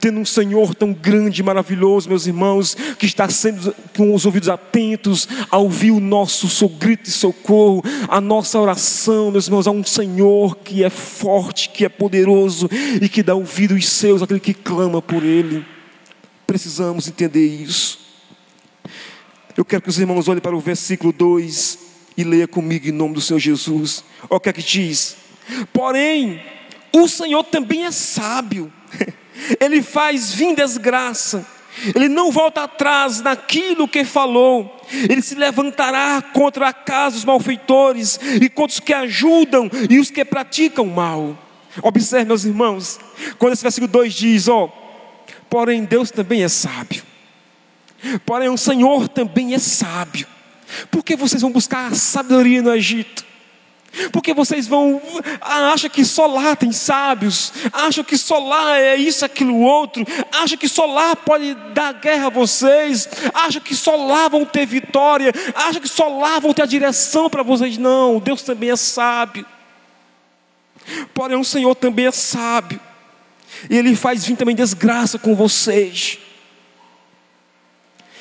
Tendo 0.00 0.20
um 0.20 0.24
Senhor 0.24 0.74
tão 0.74 0.92
grande 0.92 1.42
e 1.42 1.44
maravilhoso, 1.44 2.08
meus 2.08 2.26
irmãos, 2.26 2.76
que 2.98 3.06
está 3.06 3.28
sendo 3.28 3.74
com 3.96 4.14
os 4.14 4.24
ouvidos 4.24 4.48
atentos 4.48 5.28
a 5.50 5.58
ouvir 5.58 5.90
o 5.90 6.00
nosso 6.00 6.68
grito 6.68 7.04
de 7.04 7.10
socorro, 7.10 7.82
a 8.08 8.20
nossa 8.20 8.58
oração, 8.58 9.30
meus 9.30 9.46
irmãos, 9.46 9.66
a 9.66 9.70
um 9.70 9.84
Senhor 9.84 10.56
que 10.56 10.82
é 10.82 10.90
forte, 10.90 11.68
que 11.68 11.84
é 11.84 11.88
poderoso 11.88 12.68
e 13.00 13.08
que 13.08 13.22
dá 13.22 13.34
ouvido 13.34 13.74
aos 13.74 13.86
seus, 13.86 14.22
aquele 14.22 14.40
que 14.40 14.54
clama 14.54 14.77
clama 14.78 15.02
por 15.02 15.24
Ele. 15.24 15.66
Precisamos 16.46 17.08
entender 17.08 17.44
isso. 17.44 17.98
Eu 19.56 19.64
quero 19.64 19.82
que 19.82 19.88
os 19.88 19.98
irmãos 19.98 20.28
olhem 20.28 20.40
para 20.40 20.56
o 20.56 20.60
versículo 20.60 21.12
2 21.12 21.78
e 22.16 22.22
leia 22.22 22.46
comigo 22.46 22.86
em 22.86 22.92
nome 22.92 23.14
do 23.14 23.20
Senhor 23.20 23.40
Jesus. 23.40 24.04
Olha 24.30 24.36
o 24.36 24.40
que 24.40 24.48
é 24.48 24.52
que 24.52 24.62
diz. 24.62 25.16
Porém, 25.72 26.40
o 26.92 27.08
Senhor 27.08 27.42
também 27.42 27.86
é 27.86 27.90
sábio. 27.90 28.72
Ele 29.58 29.82
faz 29.82 30.32
vir 30.32 30.54
desgraça. 30.54 31.44
Ele 31.92 32.08
não 32.08 32.30
volta 32.30 32.62
atrás 32.62 33.20
naquilo 33.20 33.88
que 33.88 34.04
falou. 34.04 34.80
Ele 34.92 35.20
se 35.20 35.34
levantará 35.34 36.22
contra 36.22 36.68
a 36.68 36.72
casa 36.72 37.16
dos 37.16 37.24
malfeitores 37.24 38.20
e 38.40 38.48
contra 38.48 38.74
os 38.74 38.80
que 38.80 38.94
ajudam 38.94 39.68
e 39.90 39.98
os 39.98 40.08
que 40.08 40.24
praticam 40.24 40.86
mal. 40.86 41.36
Observe, 41.82 42.26
meus 42.26 42.44
irmãos, 42.44 42.98
quando 43.38 43.52
esse 43.52 43.62
versículo 43.62 43.90
2 43.90 44.14
diz: 44.14 44.48
Ó, 44.48 44.68
porém 45.48 45.84
Deus 45.84 46.10
também 46.10 46.42
é 46.42 46.48
sábio, 46.48 47.02
porém 48.24 48.48
o 48.48 48.58
Senhor 48.58 49.08
também 49.08 49.54
é 49.54 49.58
sábio. 49.58 50.26
Por 50.90 51.02
que 51.02 51.16
vocês 51.16 51.42
vão 51.42 51.50
buscar 51.50 51.94
sabedoria 51.94 52.62
no 52.62 52.74
Egito? 52.74 53.26
Porque 54.12 54.34
vocês 54.34 54.66
vão, 54.66 55.00
ah, 55.40 55.72
acham 55.72 55.88
que 55.88 56.04
só 56.04 56.26
lá 56.26 56.54
tem 56.54 56.70
sábios, 56.70 57.52
acham 57.72 58.04
que 58.04 58.18
só 58.18 58.38
lá 58.38 58.78
é 58.78 58.96
isso, 58.96 59.24
aquilo, 59.24 59.58
outro, 59.60 60.04
acham 60.30 60.58
que 60.58 60.68
só 60.68 60.84
lá 60.84 61.16
pode 61.16 61.54
dar 61.72 61.94
guerra 61.94 62.26
a 62.26 62.30
vocês, 62.30 63.08
acham 63.32 63.60
que 63.62 63.74
só 63.74 63.96
lá 63.96 64.28
vão 64.28 64.44
ter 64.44 64.66
vitória, 64.66 65.32
acham 65.54 65.80
que 65.80 65.88
só 65.88 66.06
lá 66.08 66.38
vão 66.38 66.52
ter 66.52 66.62
a 66.62 66.66
direção 66.66 67.30
para 67.30 67.42
vocês. 67.42 67.78
Não, 67.78 68.20
Deus 68.20 68.42
também 68.42 68.70
é 68.70 68.76
sábio. 68.76 69.44
Porém, 71.14 71.36
o 71.36 71.44
Senhor 71.44 71.74
também 71.74 72.06
é 72.06 72.10
sábio. 72.10 72.80
E 73.68 73.76
Ele 73.76 73.96
faz 73.96 74.24
vir 74.24 74.36
também 74.36 74.54
desgraça 74.54 75.18
com 75.18 75.34
vocês. 75.34 76.18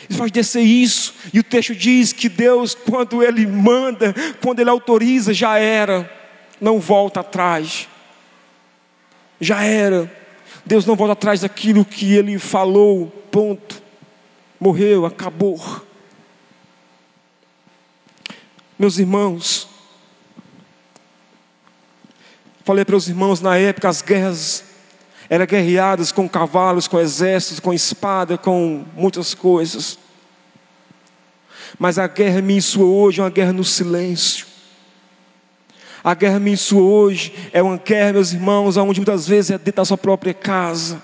Ele 0.09 0.17
faz 0.17 0.31
descer 0.31 0.61
isso. 0.61 1.13
E 1.33 1.39
o 1.39 1.43
texto 1.43 1.75
diz 1.75 2.13
que 2.13 2.29
Deus, 2.29 2.73
quando 2.73 3.23
Ele 3.23 3.45
manda, 3.45 4.15
quando 4.41 4.59
Ele 4.59 4.69
autoriza, 4.69 5.33
já 5.33 5.57
era. 5.57 6.09
não 6.59 6.79
volta 6.79 7.19
atrás. 7.19 7.87
Já 9.39 9.63
era. 9.63 10.11
Deus 10.65 10.85
não 10.85 10.95
volta 10.95 11.13
atrás 11.13 11.41
daquilo 11.41 11.85
que 11.85 12.13
Ele 12.13 12.39
falou, 12.39 13.07
ponto. 13.31 13.81
Morreu, 14.59 15.05
acabou. 15.05 15.85
Meus 18.77 18.97
irmãos, 18.97 19.67
falei 22.67 22.83
para 22.83 22.97
os 22.97 23.07
irmãos 23.07 23.39
na 23.39 23.55
época, 23.55 23.87
as 23.87 24.01
guerras 24.01 24.61
eram 25.29 25.45
guerreadas 25.45 26.11
com 26.11 26.27
cavalos, 26.27 26.85
com 26.85 26.99
exércitos, 26.99 27.61
com 27.61 27.73
espada, 27.73 28.37
com 28.37 28.83
muitas 28.93 29.33
coisas. 29.33 29.97
Mas 31.79 31.97
a 31.97 32.07
guerra 32.07 32.41
minha 32.41 32.59
e 32.59 32.61
sua 32.61 32.83
hoje 32.83 33.21
é 33.21 33.23
uma 33.23 33.29
guerra 33.29 33.53
no 33.53 33.63
silêncio. 33.63 34.45
A 36.03 36.13
guerra 36.13 36.41
minha 36.41 36.55
e 36.55 36.57
sua 36.57 36.81
hoje 36.81 37.33
é 37.53 37.63
uma 37.63 37.77
guerra, 37.77 38.11
meus 38.11 38.33
irmãos, 38.33 38.75
onde 38.75 38.99
muitas 38.99 39.25
vezes 39.25 39.51
é 39.51 39.57
dentro 39.57 39.77
da 39.77 39.85
sua 39.85 39.97
própria 39.97 40.33
casa. 40.33 41.01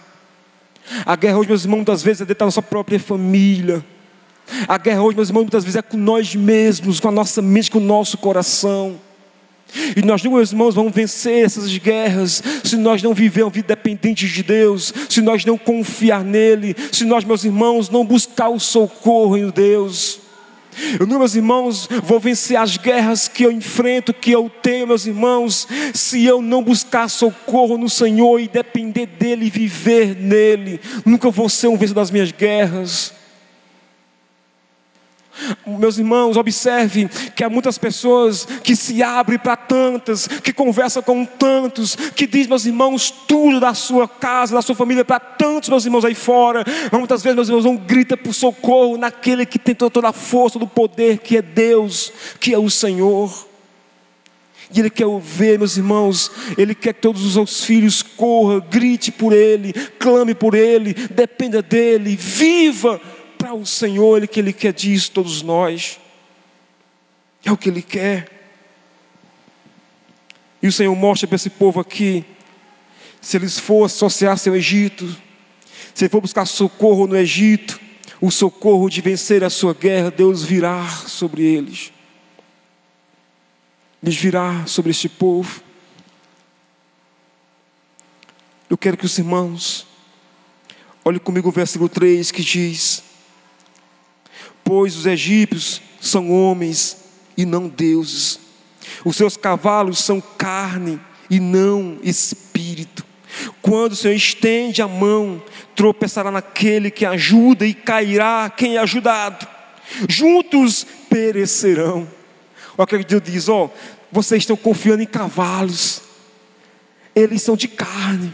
A 1.05 1.15
guerra 1.15 1.37
hoje, 1.37 1.47
meus 1.47 1.63
irmãos, 1.63 1.77
muitas 1.77 2.03
vezes 2.03 2.19
é 2.23 2.25
dentro 2.25 2.39
da 2.39 2.45
nossa 2.47 2.61
própria 2.61 2.99
família. 2.99 3.81
A 4.67 4.77
guerra 4.77 5.01
hoje, 5.01 5.15
meus 5.15 5.29
irmãos, 5.29 5.43
muitas 5.43 5.63
vezes 5.63 5.77
é 5.77 5.81
com 5.81 5.95
nós 5.95 6.35
mesmos, 6.35 6.99
com 6.99 7.07
a 7.07 7.11
nossa 7.11 7.41
mente, 7.41 7.71
com 7.71 7.77
o 7.77 7.81
nosso 7.81 8.17
coração. 8.17 8.99
E 9.95 10.01
nós, 10.01 10.23
meus 10.23 10.51
irmãos, 10.51 10.75
vamos 10.75 10.93
vencer 10.93 11.45
essas 11.45 11.75
guerras 11.77 12.43
se 12.63 12.77
nós 12.77 13.01
não 13.01 13.13
vivermos 13.13 13.47
uma 13.47 13.53
vida 13.53 13.67
dependente 13.67 14.27
de 14.27 14.43
Deus, 14.43 14.93
se 15.09 15.21
nós 15.21 15.45
não 15.45 15.57
confiar 15.57 16.23
nele, 16.23 16.75
se 16.91 17.03
nós, 17.05 17.23
meus 17.23 17.43
irmãos, 17.43 17.89
não 17.89 18.05
buscar 18.05 18.49
o 18.49 18.59
socorro 18.59 19.37
em 19.37 19.49
Deus. 19.49 20.19
Eu, 20.99 21.07
meus 21.07 21.35
irmãos, 21.35 21.87
vou 22.03 22.19
vencer 22.19 22.57
as 22.57 22.77
guerras 22.77 23.27
que 23.27 23.43
eu 23.43 23.51
enfrento, 23.51 24.13
que 24.13 24.31
eu 24.31 24.49
tenho, 24.61 24.87
meus 24.87 25.05
irmãos, 25.05 25.67
se 25.93 26.25
eu 26.25 26.41
não 26.41 26.63
buscar 26.63 27.09
socorro 27.09 27.77
no 27.77 27.89
Senhor 27.89 28.39
e 28.39 28.47
depender 28.47 29.05
dEle 29.05 29.47
e 29.47 29.49
viver 29.49 30.15
nele. 30.15 30.79
Nunca 31.05 31.29
vou 31.29 31.49
ser 31.49 31.67
um 31.67 31.77
vencedor 31.77 32.01
das 32.01 32.11
minhas 32.11 32.31
guerras. 32.31 33.13
Meus 35.65 35.97
irmãos, 35.97 36.37
observe 36.37 37.09
que 37.35 37.43
há 37.43 37.49
muitas 37.49 37.77
pessoas 37.77 38.45
que 38.63 38.75
se 38.75 39.01
abrem 39.01 39.39
para 39.39 39.55
tantas, 39.55 40.27
que 40.27 40.53
conversam 40.53 41.01
com 41.01 41.25
tantos, 41.25 41.95
que 41.95 42.27
diz, 42.27 42.47
meus 42.47 42.65
irmãos, 42.65 43.11
tudo 43.27 43.59
da 43.59 43.73
sua 43.73 44.07
casa, 44.07 44.53
da 44.53 44.61
sua 44.61 44.75
família, 44.75 45.03
para 45.03 45.19
tantos, 45.19 45.69
meus 45.69 45.85
irmãos, 45.85 46.05
aí 46.05 46.15
fora. 46.15 46.63
Muitas 46.91 47.23
vezes, 47.23 47.35
meus 47.35 47.49
irmãos, 47.49 47.65
não 47.65 47.75
grita 47.75 48.15
por 48.15 48.33
socorro 48.33 48.97
naquele 48.97 49.45
que 49.45 49.57
tem 49.57 49.73
toda 49.73 50.09
a 50.09 50.13
força 50.13 50.59
do 50.59 50.67
poder, 50.67 51.17
que 51.17 51.37
é 51.37 51.41
Deus, 51.41 52.11
que 52.39 52.53
é 52.53 52.57
o 52.57 52.69
Senhor. 52.69 53.47
E 54.73 54.79
Ele 54.79 54.89
quer 54.89 55.05
ouvir, 55.05 55.59
meus 55.59 55.77
irmãos, 55.77 56.31
Ele 56.57 56.73
quer 56.73 56.93
que 56.93 57.01
todos 57.01 57.23
os 57.23 57.33
seus 57.33 57.63
filhos 57.63 58.01
corram, 58.01 58.63
grite 58.69 59.11
por 59.11 59.33
Ele, 59.33 59.73
clame 59.99 60.33
por 60.33 60.55
Ele, 60.55 60.93
dependa 60.93 61.61
dEle, 61.61 62.15
viva 62.15 62.99
o 63.53 63.65
Senhor, 63.65 64.17
Ele 64.17 64.27
que 64.27 64.39
Ele 64.39 64.53
quer 64.53 64.73
disso, 64.73 65.11
todos 65.11 65.41
nós. 65.41 65.99
É 67.43 67.51
o 67.51 67.57
que 67.57 67.69
Ele 67.69 67.81
quer. 67.81 68.33
E 70.61 70.67
o 70.67 70.71
Senhor 70.71 70.95
mostra 70.95 71.27
para 71.27 71.35
esse 71.35 71.49
povo 71.49 71.81
aqui, 71.81 72.25
se 73.19 73.35
eles 73.35 73.59
for 73.59 73.83
associar-se 73.83 74.47
ao 74.47 74.55
Egito, 74.55 75.13
se 75.93 76.07
for 76.07 76.21
buscar 76.21 76.45
socorro 76.45 77.05
no 77.05 77.17
Egito, 77.17 77.79
o 78.21 78.31
socorro 78.31 78.89
de 78.89 79.01
vencer 79.01 79.43
a 79.43 79.49
sua 79.49 79.73
guerra, 79.73 80.09
Deus 80.09 80.41
virá 80.41 80.87
sobre 80.89 81.43
eles. 81.43 81.91
Deus 84.01 84.15
virá 84.15 84.65
sobre 84.65 84.91
este 84.91 85.09
povo. 85.09 85.61
Eu 88.69 88.77
quero 88.77 88.95
que 88.95 89.05
os 89.05 89.17
irmãos, 89.17 89.85
olhem 91.03 91.19
comigo 91.19 91.49
o 91.49 91.51
versículo 91.51 91.89
3 91.89 92.31
que 92.31 92.41
diz: 92.41 93.03
pois 94.63 94.95
os 94.95 95.05
egípcios 95.05 95.81
são 95.99 96.31
homens 96.31 96.97
e 97.37 97.45
não 97.45 97.67
deuses. 97.67 98.39
Os 99.05 99.15
seus 99.15 99.37
cavalos 99.37 99.99
são 99.99 100.21
carne 100.21 100.99
e 101.29 101.39
não 101.39 101.97
espírito. 102.03 103.05
Quando 103.61 103.93
o 103.93 103.95
Senhor 103.95 104.13
estende 104.13 104.81
a 104.81 104.87
mão, 104.87 105.41
tropeçará 105.75 106.29
naquele 106.29 106.91
que 106.91 107.05
ajuda 107.05 107.65
e 107.65 107.73
cairá 107.73 108.51
quem 108.55 108.75
é 108.75 108.79
ajudado. 108.79 109.47
Juntos 110.07 110.85
perecerão. 111.09 112.07
Olha 112.77 112.83
o 112.83 112.87
que 112.87 113.03
Deus 113.03 113.21
diz: 113.21 113.49
ó, 113.49 113.69
vocês 114.11 114.43
estão 114.43 114.55
confiando 114.55 115.03
em 115.03 115.07
cavalos, 115.07 116.01
eles 117.15 117.41
são 117.41 117.55
de 117.55 117.67
carne, 117.67 118.33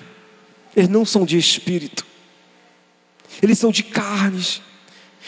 eles 0.76 0.90
não 0.90 1.06
são 1.06 1.26
de 1.26 1.38
espírito, 1.38 2.06
eles 3.42 3.58
são 3.58 3.72
de 3.72 3.84
carnes. 3.84 4.62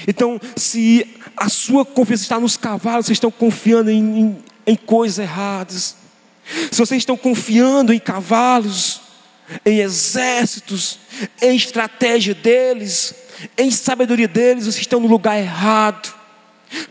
Então, 0.08 0.40
se 0.56 1.08
a 1.36 1.50
sua 1.50 1.86
confiança 1.86 2.24
está 2.24 2.40
nos 2.40 2.58
cavalos, 2.58 3.06
vocês 3.06 3.18
estão 3.18 3.32
confiando 3.32 3.90
em, 3.90 4.20
em, 4.20 4.38
em 4.68 4.76
coisas 4.76 5.20
erradas. 5.20 5.96
Se 6.72 6.78
vocês 6.78 7.02
estão 7.02 7.16
confiando 7.16 7.94
em 7.94 8.00
cavalos, 8.00 9.02
em 9.66 9.80
exércitos, 9.80 11.00
em 11.42 11.56
estratégia 11.56 12.34
deles, 12.34 13.14
em 13.58 13.72
sabedoria 13.72 14.28
deles, 14.28 14.66
vocês 14.66 14.82
estão 14.82 15.00
no 15.00 15.08
lugar 15.08 15.38
errado. 15.38 16.20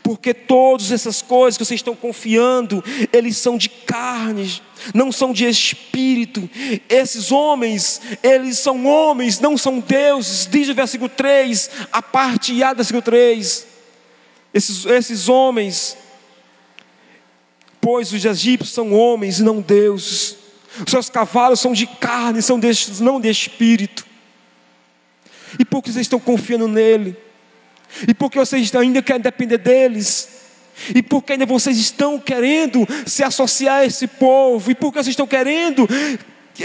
Porque 0.02 0.34
todas 0.34 0.92
essas 0.92 1.22
coisas 1.22 1.56
que 1.56 1.64
vocês 1.64 1.78
estão 1.78 1.94
confiando, 1.94 2.82
eles 3.12 3.36
são 3.36 3.56
de 3.56 3.68
carne, 3.68 4.60
não 4.94 5.10
são 5.10 5.32
de 5.32 5.46
espírito. 5.46 6.48
Esses 6.88 7.32
homens, 7.32 8.00
eles 8.22 8.58
são 8.58 8.86
homens, 8.86 9.40
não 9.40 9.56
são 9.56 9.80
deuses. 9.80 10.46
Diz 10.46 10.68
o 10.68 10.74
versículo 10.74 11.08
3, 11.08 11.70
a 11.92 12.02
parte 12.02 12.62
A 12.62 12.72
do 12.72 12.76
versículo 12.76 13.02
3. 13.02 13.66
Esses, 14.52 14.84
esses 14.84 15.28
homens, 15.28 15.96
pois 17.80 18.12
os 18.12 18.24
egípcios 18.24 18.74
são 18.74 18.92
homens 18.92 19.38
e 19.38 19.42
não 19.42 19.60
deuses. 19.60 20.36
Seus 20.86 21.08
cavalos 21.08 21.60
são 21.60 21.72
de 21.72 21.86
carne, 21.86 22.42
são 22.42 22.58
de, 22.58 22.68
não 23.00 23.20
de 23.20 23.28
espírito. 23.28 24.06
E 25.58 25.64
por 25.64 25.82
que 25.82 25.90
vocês 25.90 26.04
estão 26.04 26.20
confiando 26.20 26.68
nele? 26.68 27.16
E 28.07 28.14
porque 28.14 28.38
vocês 28.38 28.74
ainda 28.74 29.03
querem 29.03 29.22
depender 29.22 29.59
deles? 29.59 30.29
E 30.94 31.03
porque 31.03 31.33
ainda 31.33 31.46
vocês 31.46 31.76
estão 31.76 32.18
querendo 32.18 32.87
se 33.07 33.22
associar 33.22 33.81
a 33.81 33.87
esse 33.87 34.07
povo? 34.07 34.70
E 34.70 34.74
porque 34.74 34.98
vocês 34.98 35.12
estão 35.12 35.26
querendo 35.26 35.88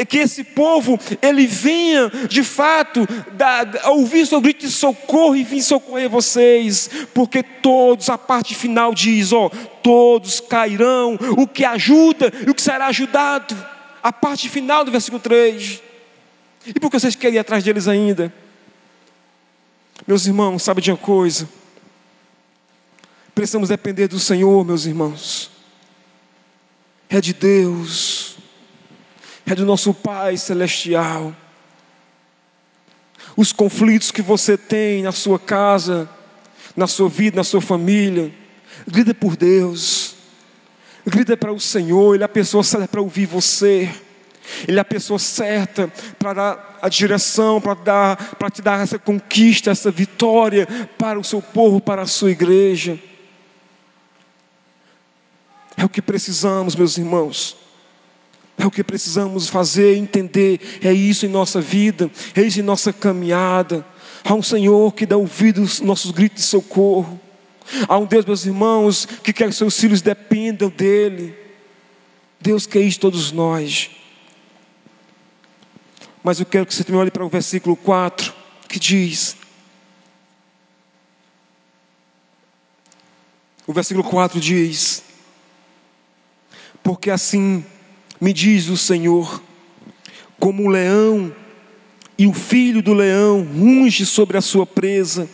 que 0.04 0.18
esse 0.18 0.44
povo 0.44 1.00
ele 1.22 1.46
venha 1.46 2.12
de 2.28 2.44
fato 2.44 3.08
da, 3.34 3.64
da, 3.64 3.92
ouvir 3.92 4.26
seu 4.26 4.42
grito 4.42 4.66
de 4.66 4.72
socorro 4.72 5.36
e 5.36 5.44
vir 5.44 5.62
socorrer 5.62 6.10
vocês, 6.10 6.90
porque 7.14 7.44
todos, 7.44 8.10
a 8.10 8.18
parte 8.18 8.56
final 8.56 8.94
diz: 8.94 9.32
ó, 9.32 9.50
todos 9.82 10.40
cairão, 10.40 11.18
o 11.38 11.48
que 11.48 11.64
ajuda 11.64 12.32
e 12.46 12.50
o 12.50 12.56
que 12.56 12.62
será 12.62 12.88
ajudado. 12.88 13.56
A 14.04 14.12
parte 14.12 14.50
final 14.50 14.84
do 14.84 14.92
versículo 14.92 15.20
3. 15.20 15.82
E 16.68 16.80
por 16.80 16.92
que 16.92 17.00
vocês 17.00 17.16
querem 17.16 17.38
ir 17.38 17.40
atrás 17.40 17.64
deles 17.64 17.88
ainda? 17.88 18.34
Meus 20.08 20.26
irmãos, 20.26 20.62
sabe 20.62 20.82
de 20.82 20.92
uma 20.92 20.98
coisa? 20.98 21.48
Precisamos 23.34 23.70
depender 23.70 24.08
do 24.08 24.20
Senhor, 24.20 24.64
meus 24.64 24.86
irmãos. 24.86 25.52
É 27.10 27.22
de 27.22 27.34
Deus, 27.34 28.38
é 29.46 29.56
do 29.56 29.66
nosso 29.66 29.94
Pai 29.94 30.38
Celestial. 30.38 31.36
Os 33.38 33.52
conflitos 33.52 34.12
que 34.12 34.22
você 34.22 34.58
tem 34.58 35.04
na 35.04 35.12
sua 35.12 35.40
casa, 35.40 36.10
na 36.76 36.88
sua 36.88 37.10
vida, 37.10 37.38
na 37.38 37.44
sua 37.44 37.62
família, 37.62 38.34
grita 38.88 39.14
por 39.14 39.36
Deus, 39.36 40.16
grita 41.06 41.36
para 41.36 41.52
o 41.52 41.60
Senhor, 41.60 42.16
Ele 42.16 42.24
é 42.24 42.26
a 42.26 42.30
pessoa 42.30 42.64
certa 42.64 42.88
para 42.88 43.02
ouvir 43.02 43.26
você. 43.26 43.94
Ele 44.68 44.78
é 44.78 44.82
a 44.82 44.86
pessoa 44.86 45.20
certa 45.20 45.92
para 46.20 46.34
dar 46.34 46.80
a 46.82 46.90
direção, 46.90 47.60
para 47.60 47.74
dar, 47.74 48.36
para 48.36 48.50
te 48.50 48.62
dar 48.62 48.82
essa 48.82 49.00
conquista, 49.00 49.72
essa 49.72 49.90
vitória 49.90 50.68
para 50.98 51.20
o 51.20 51.24
seu 51.24 51.42
povo, 51.42 51.82
para 51.82 52.04
a 52.04 52.08
sua 52.08 52.32
igreja. 52.32 53.00
É 55.78 55.84
o 55.84 55.90
que 55.90 56.02
precisamos, 56.02 56.76
meus 56.76 56.98
irmãos. 56.98 57.58
É 58.58 58.66
o 58.66 58.72
que 58.72 58.84
precisamos 58.84 59.50
fazer, 59.50 59.98
entender. 59.98 60.80
É 60.82 60.94
isso 60.94 61.26
em 61.26 61.30
nossa 61.30 61.60
vida, 61.60 62.10
é 62.36 62.42
isso 62.42 62.60
em 62.60 62.64
nossa 62.64 62.94
caminhada. 62.94 63.86
Há 64.24 64.34
um 64.34 64.42
Senhor 64.42 64.94
que 64.94 65.06
dá 65.06 65.18
ouvido 65.18 65.62
aos 65.62 65.82
nossos 65.82 66.12
gritos 66.12 66.44
de 66.44 66.50
socorro. 66.50 67.20
Há 67.88 67.98
um 67.98 68.06
Deus, 68.06 68.26
meus 68.26 68.46
irmãos, 68.46 69.06
que 69.06 69.34
quer 69.34 69.50
que 69.50 69.56
seus 69.56 69.80
filhos 69.80 70.02
dependam 70.02 70.72
dEle. 70.76 71.36
Deus 72.40 72.66
quer 72.66 72.82
isso 72.82 73.00
todos 73.00 73.32
nós. 73.32 73.90
Mas 76.26 76.40
eu 76.40 76.46
quero 76.48 76.66
que 76.66 76.74
você 76.74 76.84
também 76.84 77.00
olhe 77.00 77.12
para 77.12 77.24
o 77.24 77.30
versículo 77.30 77.76
4, 77.76 78.34
que 78.68 78.80
diz: 78.80 79.38
O 83.68 83.72
versículo 83.72 84.04
4 84.04 84.40
diz: 84.40 85.04
Porque 86.82 87.12
assim 87.12 87.64
me 88.20 88.34
diz 88.34 88.70
o 88.70 88.76
Senhor, 88.76 89.40
como 90.40 90.64
um 90.64 90.68
leão 90.68 91.32
e 92.18 92.26
o 92.26 92.34
filho 92.34 92.82
do 92.82 92.96
leão 92.96 93.44
runge 93.44 94.04
sobre 94.04 94.36
a 94.36 94.42
sua 94.42 94.66
presa, 94.66 95.30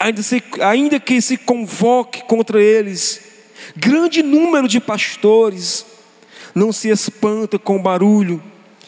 ainda, 0.00 0.20
se, 0.20 0.42
ainda 0.62 0.98
que 0.98 1.22
se 1.22 1.36
convoque 1.36 2.24
contra 2.24 2.60
eles 2.60 3.20
grande 3.76 4.20
número 4.20 4.66
de 4.66 4.80
pastores, 4.80 5.86
não 6.52 6.72
se 6.72 6.88
espanta 6.88 7.56
com 7.56 7.76
o 7.76 7.82
barulho 7.82 8.42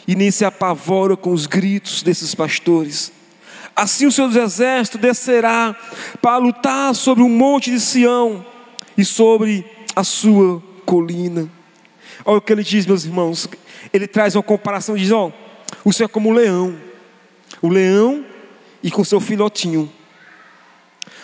e 0.07 0.15
nem 0.15 0.29
se 0.31 0.45
apavora 0.45 1.15
com 1.15 1.31
os 1.31 1.45
gritos 1.45 2.03
desses 2.03 2.35
pastores. 2.35 3.11
Assim 3.75 4.05
o 4.05 4.11
seu 4.11 4.29
exército 4.29 4.97
descerá 4.97 5.75
para 6.21 6.37
lutar 6.37 6.95
sobre 6.95 7.23
o 7.23 7.29
monte 7.29 7.71
de 7.71 7.79
Sião 7.79 8.45
e 8.97 9.03
sobre 9.03 9.65
a 9.95 10.03
sua 10.03 10.63
colina. 10.85 11.49
Olha 12.23 12.37
o 12.37 12.41
que 12.41 12.53
ele 12.53 12.63
diz, 12.63 12.85
meus 12.85 13.03
irmãos. 13.03 13.49
Ele 13.91 14.07
traz 14.07 14.35
uma 14.35 14.43
comparação, 14.43 14.95
diz: 14.95 15.11
Ó, 15.11 15.31
o 15.83 15.91
Senhor 15.91 16.07
é 16.07 16.11
como 16.11 16.29
um 16.29 16.33
leão, 16.33 16.77
o 17.61 17.67
leão 17.67 18.25
e 18.81 18.89
com 18.89 19.03
seu 19.03 19.19
filhotinho. 19.19 19.91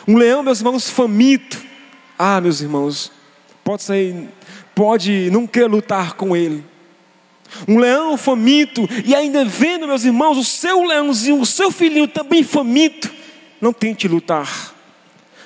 Um 0.07 0.17
leão, 0.17 0.43
meus 0.43 0.59
irmãos, 0.59 0.89
faminto. 0.89 1.61
Ah, 2.17 2.41
meus 2.41 2.61
irmãos, 2.61 3.11
pode 3.63 3.83
sair, 3.83 4.29
pode 4.75 5.29
não 5.31 5.47
querer 5.47 5.67
lutar 5.67 6.13
com 6.13 6.35
ele. 6.35 6.63
Um 7.67 7.77
leão 7.77 8.17
faminto, 8.17 8.87
e 9.05 9.13
ainda 9.13 9.43
vendo, 9.45 9.87
meus 9.87 10.03
irmãos, 10.03 10.37
o 10.37 10.43
seu 10.43 10.83
leãozinho, 10.83 11.39
o 11.39 11.45
seu 11.45 11.71
filhinho 11.71 12.07
também 12.07 12.43
faminto, 12.43 13.11
não 13.59 13.73
tente 13.73 14.07
lutar, 14.07 14.73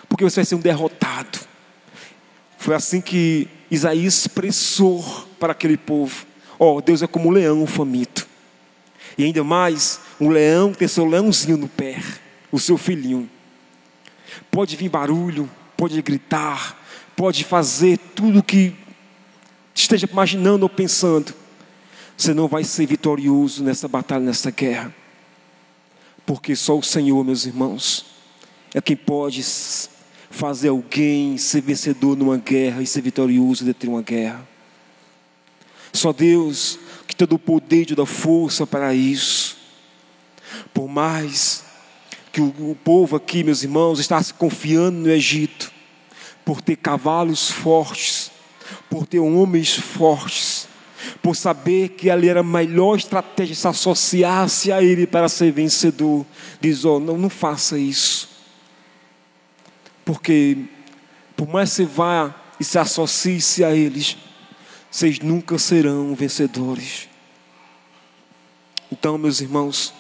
porque 0.08 0.24
você 0.24 0.38
vai 0.38 0.46
ser 0.46 0.56
um 0.56 0.60
derrotado. 0.60 1.40
Foi 2.58 2.76
assim 2.76 3.02
que 3.02 3.48
Isaías 3.70 4.16
expressou 4.16 5.04
para 5.40 5.52
aquele 5.52 5.78
povo: 5.78 6.26
Ó, 6.60 6.78
oh, 6.78 6.82
Deus 6.82 7.02
é 7.02 7.08
como 7.08 7.30
um 7.30 7.32
leão 7.32 7.66
faminto, 7.66 8.28
e 9.18 9.24
ainda 9.24 9.44
mais, 9.44 10.00
um 10.20 10.30
leão 10.30 10.74
tem 10.74 10.88
seu 10.88 11.06
leãozinho 11.06 11.58
no 11.58 11.68
pé, 11.68 12.02
o 12.52 12.60
seu 12.60 12.78
filhinho. 12.78 13.30
Pode 14.52 14.76
vir 14.76 14.90
barulho, 14.90 15.50
pode 15.76 16.02
gritar, 16.02 16.82
pode 17.16 17.44
fazer 17.44 17.98
tudo 17.98 18.40
o 18.40 18.44
que 18.44 18.76
esteja 19.74 20.08
imaginando 20.10 20.64
ou 20.64 20.70
pensando, 20.70 21.34
você 22.18 22.34
não 22.34 22.48
vai 22.48 22.64
ser 22.64 22.86
vitorioso 22.86 23.64
nessa 23.64 23.88
batalha, 23.88 24.24
nessa 24.24 24.52
guerra, 24.52 24.94
porque 26.26 26.56
só 26.56 26.78
o 26.78 26.84
Senhor, 26.84 27.24
meus 27.24 27.46
irmãos, 27.46 28.06
é 28.74 28.82
quem 28.82 28.96
pode 28.96 29.44
fazer 30.30 30.70
alguém 30.70 31.38
ser 31.38 31.62
vencedor 31.62 32.16
numa 32.18 32.38
guerra 32.38 32.82
e 32.82 32.88
ser 32.88 33.02
vitorioso 33.02 33.64
dentro 33.64 33.82
de 33.82 33.90
uma 33.90 34.02
guerra. 34.02 34.48
Só 35.94 36.12
Deus 36.12 36.80
que 37.08 37.16
tem 37.16 37.28
o 37.36 37.40
poder 37.40 37.84
e 37.84 37.86
toda 37.88 38.06
força 38.06 38.66
para 38.68 38.94
isso. 38.94 39.58
Por 40.74 40.88
mais 40.88 41.64
que 42.32 42.42
o 42.42 42.78
povo 42.84 43.16
aqui, 43.16 43.44
meus 43.44 43.64
irmãos, 43.64 44.00
está 44.00 44.22
se 44.22 44.34
confiando 44.34 45.00
no 45.00 45.10
Egito, 45.10 45.72
por 46.44 46.62
ter 46.62 46.76
cavalos 46.76 47.50
fortes, 47.50 48.30
por 48.90 49.08
ter 49.08 49.20
homens 49.20 49.74
fortes, 49.76 50.65
por 51.22 51.36
saber 51.36 51.90
que 51.90 52.10
ali 52.10 52.30
era 52.30 52.40
a 52.40 52.44
melhor 52.44 52.98
estratégia 52.98 53.56
se 53.56 53.68
associar-se 53.68 54.72
a 54.72 54.82
ele 54.82 55.08
para 55.08 55.30
ser 55.30 55.52
vencedor. 55.52 56.26
Diz: 56.60 56.86
oh, 56.86 57.00
não, 57.00 57.18
não 57.18 57.30
faça 57.30 57.78
isso, 57.78 58.30
porque 60.04 60.58
por 61.36 61.48
mais 61.48 61.70
que 61.70 61.76
você 61.78 61.86
vá 61.86 62.36
e 62.60 62.64
se 62.64 62.80
associe-se 62.80 63.64
a 63.64 63.76
eles, 63.76 64.18
vocês 64.90 65.20
nunca 65.20 65.58
serão 65.58 66.16
vencedores. 66.16 67.10
Então, 68.92 69.18
meus 69.18 69.42
irmãos, 69.42 69.94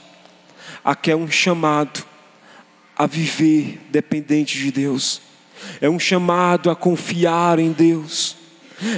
aqui 0.84 1.12
é 1.12 1.16
um 1.16 1.30
chamado 1.30 2.06
a 2.96 3.06
viver 3.06 3.82
dependente 3.92 4.58
de 4.58 4.72
Deus 4.72 5.22
é 5.82 5.90
um 5.90 6.00
chamado 6.00 6.70
a 6.70 6.76
confiar 6.76 7.60
em 7.60 7.72
Deus. 7.72 8.36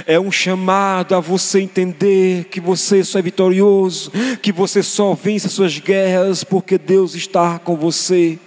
É 0.06 0.18
um 0.18 0.30
chamado 0.30 1.14
a 1.14 1.20
você 1.20 1.60
entender 1.60 2.44
que 2.44 2.60
você 2.60 3.04
só 3.04 3.18
é 3.18 3.22
vitorioso, 3.22 4.10
que 4.42 4.50
você 4.50 4.82
só 4.82 5.14
vence 5.14 5.46
as 5.46 5.52
suas 5.52 5.78
guerras 5.78 6.42
porque 6.42 6.76
Deus 6.76 7.14
está 7.14 7.58
com 7.58 7.76
você. 7.76 8.38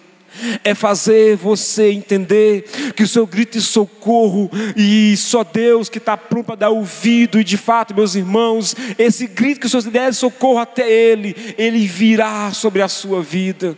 É 0.64 0.74
fazer 0.74 1.36
você 1.36 1.92
entender 1.92 2.64
que 2.96 3.04
o 3.04 3.08
seu 3.08 3.28
grito 3.28 3.58
de 3.58 3.62
socorro 3.64 4.50
e 4.76 5.16
só 5.18 5.44
Deus 5.44 5.90
que 5.90 5.98
está 5.98 6.16
pronto 6.16 6.48
para 6.48 6.56
dar 6.56 6.70
ouvido, 6.70 7.40
e 7.40 7.44
de 7.44 7.58
fato, 7.58 7.94
meus 7.94 8.16
irmãos, 8.16 8.76
esse 8.98 9.28
grito 9.28 9.60
que 9.60 9.68
o 9.68 9.70
Senhor 9.70 9.84
der 9.92 10.14
socorro 10.14 10.60
até 10.60 10.90
Ele, 10.90 11.36
Ele 11.58 11.86
virá 11.86 12.52
sobre 12.54 12.82
a 12.82 12.88
sua 12.88 13.22
vida. 13.22 13.78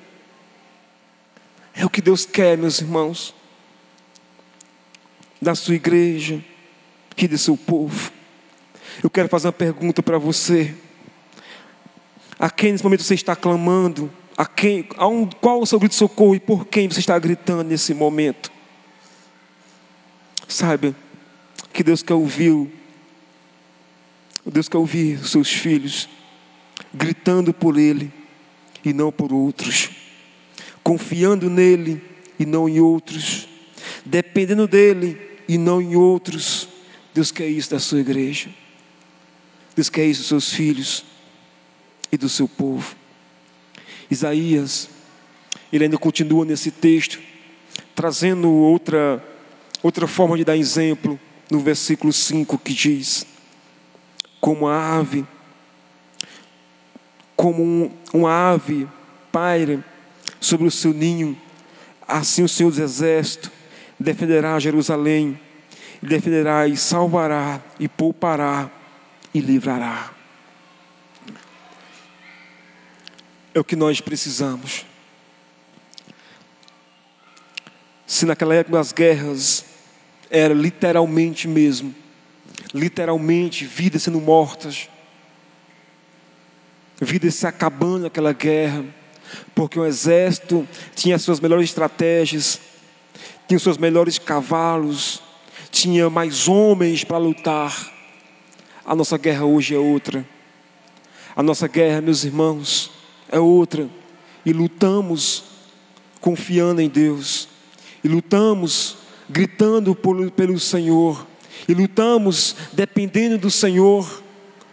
É 1.75 1.83
o 1.83 1.89
que 1.89 2.01
Deus 2.01 2.25
quer, 2.25 2.57
meus 2.57 2.79
irmãos 2.79 3.33
da 5.41 5.53
sua 5.53 5.75
igreja 5.75 6.41
e 7.17 7.27
do 7.27 7.37
seu 7.37 7.55
povo. 7.55 8.11
Eu 9.01 9.09
quero 9.09 9.29
fazer 9.29 9.47
uma 9.47 9.53
pergunta 9.53 10.03
para 10.03 10.17
você. 10.17 10.73
A 12.37 12.49
quem 12.49 12.71
nesse 12.71 12.83
momento 12.83 13.03
você 13.03 13.13
está 13.13 13.35
clamando? 13.35 14.11
A 14.37 14.45
quem, 14.45 14.87
a 14.97 15.07
um, 15.07 15.25
qual 15.27 15.61
o 15.61 15.65
seu 15.65 15.79
grito 15.79 15.91
de 15.91 15.97
socorro 15.97 16.35
e 16.35 16.39
por 16.39 16.65
quem 16.65 16.89
você 16.89 16.99
está 16.99 17.17
gritando 17.19 17.63
nesse 17.63 17.93
momento? 17.93 18.51
Saiba 20.47 20.95
que 21.71 21.83
Deus 21.83 22.03
quer 22.03 22.13
ouvir, 22.13 22.71
Deus 24.45 24.67
quer 24.67 24.77
ouvir 24.77 25.19
os 25.19 25.31
seus 25.31 25.51
filhos 25.51 26.09
gritando 26.93 27.53
por 27.53 27.77
Ele 27.77 28.11
e 28.83 28.93
não 28.93 29.11
por 29.11 29.31
outros, 29.33 29.89
confiando 30.83 31.49
nele 31.49 32.01
e 32.37 32.45
não 32.45 32.67
em 32.67 32.79
outros, 32.79 33.47
dependendo 34.05 34.67
dele 34.67 35.17
e 35.47 35.57
não 35.57 35.81
em 35.81 35.95
outros. 35.95 36.67
Deus 37.13 37.31
quer 37.31 37.47
isso 37.47 37.69
da 37.69 37.79
sua 37.79 37.99
igreja. 37.99 38.49
Deus 39.75 39.89
quer 39.89 40.05
isso 40.05 40.21
dos 40.21 40.27
seus 40.29 40.53
filhos 40.53 41.05
e 42.11 42.17
do 42.17 42.29
seu 42.29 42.47
povo. 42.47 42.95
Isaías, 44.09 44.89
ele 45.71 45.85
ainda 45.85 45.97
continua 45.97 46.45
nesse 46.45 46.71
texto, 46.71 47.19
trazendo 47.95 48.49
outra, 48.49 49.23
outra 49.81 50.07
forma 50.07 50.37
de 50.37 50.43
dar 50.43 50.57
exemplo, 50.57 51.19
no 51.49 51.59
versículo 51.59 52.11
5 52.11 52.57
que 52.57 52.73
diz: 52.73 53.25
Como 54.39 54.67
a 54.67 54.97
ave, 54.97 55.25
como 57.35 57.63
um, 57.63 57.91
uma 58.13 58.53
ave 58.53 58.87
paira 59.31 59.83
sobre 60.39 60.67
o 60.67 60.71
seu 60.71 60.93
ninho, 60.93 61.37
assim 62.07 62.43
o 62.43 62.49
Senhor 62.49 62.69
dos 62.69 62.79
Exércitos 62.79 63.51
defenderá 63.99 64.59
Jerusalém, 64.59 65.39
defenderá 66.03 66.67
e 66.67 66.75
salvará, 66.75 67.61
e 67.79 67.87
poupará 67.87 68.69
e 69.33 69.39
livrará. 69.39 70.11
É 73.53 73.59
o 73.59 73.63
que 73.63 73.75
nós 73.75 74.01
precisamos. 74.01 74.85
Se 78.05 78.25
naquela 78.25 78.53
época 78.53 78.77
das 78.77 78.91
guerras 78.91 79.65
era 80.29 80.53
literalmente 80.53 81.47
mesmo, 81.47 81.93
literalmente 82.73 83.65
vidas 83.65 84.03
sendo 84.03 84.19
mortas, 84.19 84.89
vidas 86.99 87.35
se 87.35 87.47
acabando 87.47 88.03
naquela 88.03 88.33
guerra, 88.33 88.83
porque 89.55 89.79
o 89.79 89.85
exército 89.85 90.67
tinha 90.95 91.15
as 91.15 91.21
suas 91.21 91.39
melhores 91.39 91.65
estratégias, 91.69 92.59
tinha 93.47 93.59
seus 93.59 93.77
melhores 93.77 94.17
cavalos, 94.17 95.21
tinha 95.73 96.07
mais 96.07 96.47
homens 96.47 97.03
para 97.03 97.17
lutar. 97.17 97.91
A 98.85 98.95
nossa 98.95 99.17
guerra 99.17 99.43
hoje 99.43 99.73
é 99.73 99.77
outra. 99.79 100.23
A 101.35 101.41
nossa 101.41 101.67
guerra, 101.67 101.99
meus 101.99 102.23
irmãos, 102.23 102.91
é 103.27 103.39
outra. 103.39 103.89
E 104.45 104.53
lutamos 104.53 105.43
confiando 106.21 106.79
em 106.79 106.87
Deus. 106.87 107.49
E 108.03 108.07
lutamos 108.07 108.97
gritando 109.27 109.95
por, 109.95 110.29
pelo 110.31 110.59
Senhor. 110.59 111.25
E 111.67 111.73
lutamos 111.73 112.55
dependendo 112.71 113.37
do 113.39 113.49
Senhor, 113.49 114.23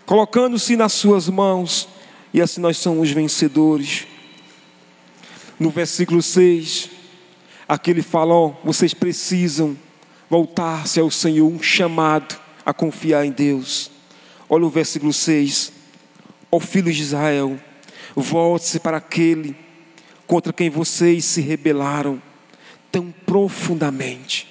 colocando-se 0.04 0.76
nas 0.76 0.92
Suas 0.92 1.28
mãos. 1.30 1.88
E 2.34 2.42
assim 2.42 2.60
nós 2.60 2.76
somos 2.76 3.10
vencedores. 3.10 4.06
No 5.58 5.70
versículo 5.70 6.20
6, 6.20 6.90
Aqui 7.70 7.92
ele 7.92 8.02
fala: 8.02 8.34
ó, 8.34 8.52
vocês 8.64 8.92
precisam 8.92 9.78
voltar-se 10.30 11.00
ao 11.00 11.10
Senhor, 11.10 11.50
um 11.50 11.60
chamado 11.60 12.40
a 12.64 12.72
confiar 12.72 13.26
em 13.26 13.32
Deus. 13.32 13.90
Olha 14.48 14.64
o 14.64 14.70
versículo 14.70 15.12
6. 15.12 15.72
Ó 16.52 16.60
filhos 16.60 16.94
de 16.96 17.02
Israel, 17.02 17.58
volte-se 18.14 18.78
para 18.78 18.96
aquele 18.96 19.56
contra 20.26 20.52
quem 20.52 20.70
vocês 20.70 21.24
se 21.24 21.40
rebelaram 21.40 22.22
tão 22.92 23.12
profundamente. 23.26 24.46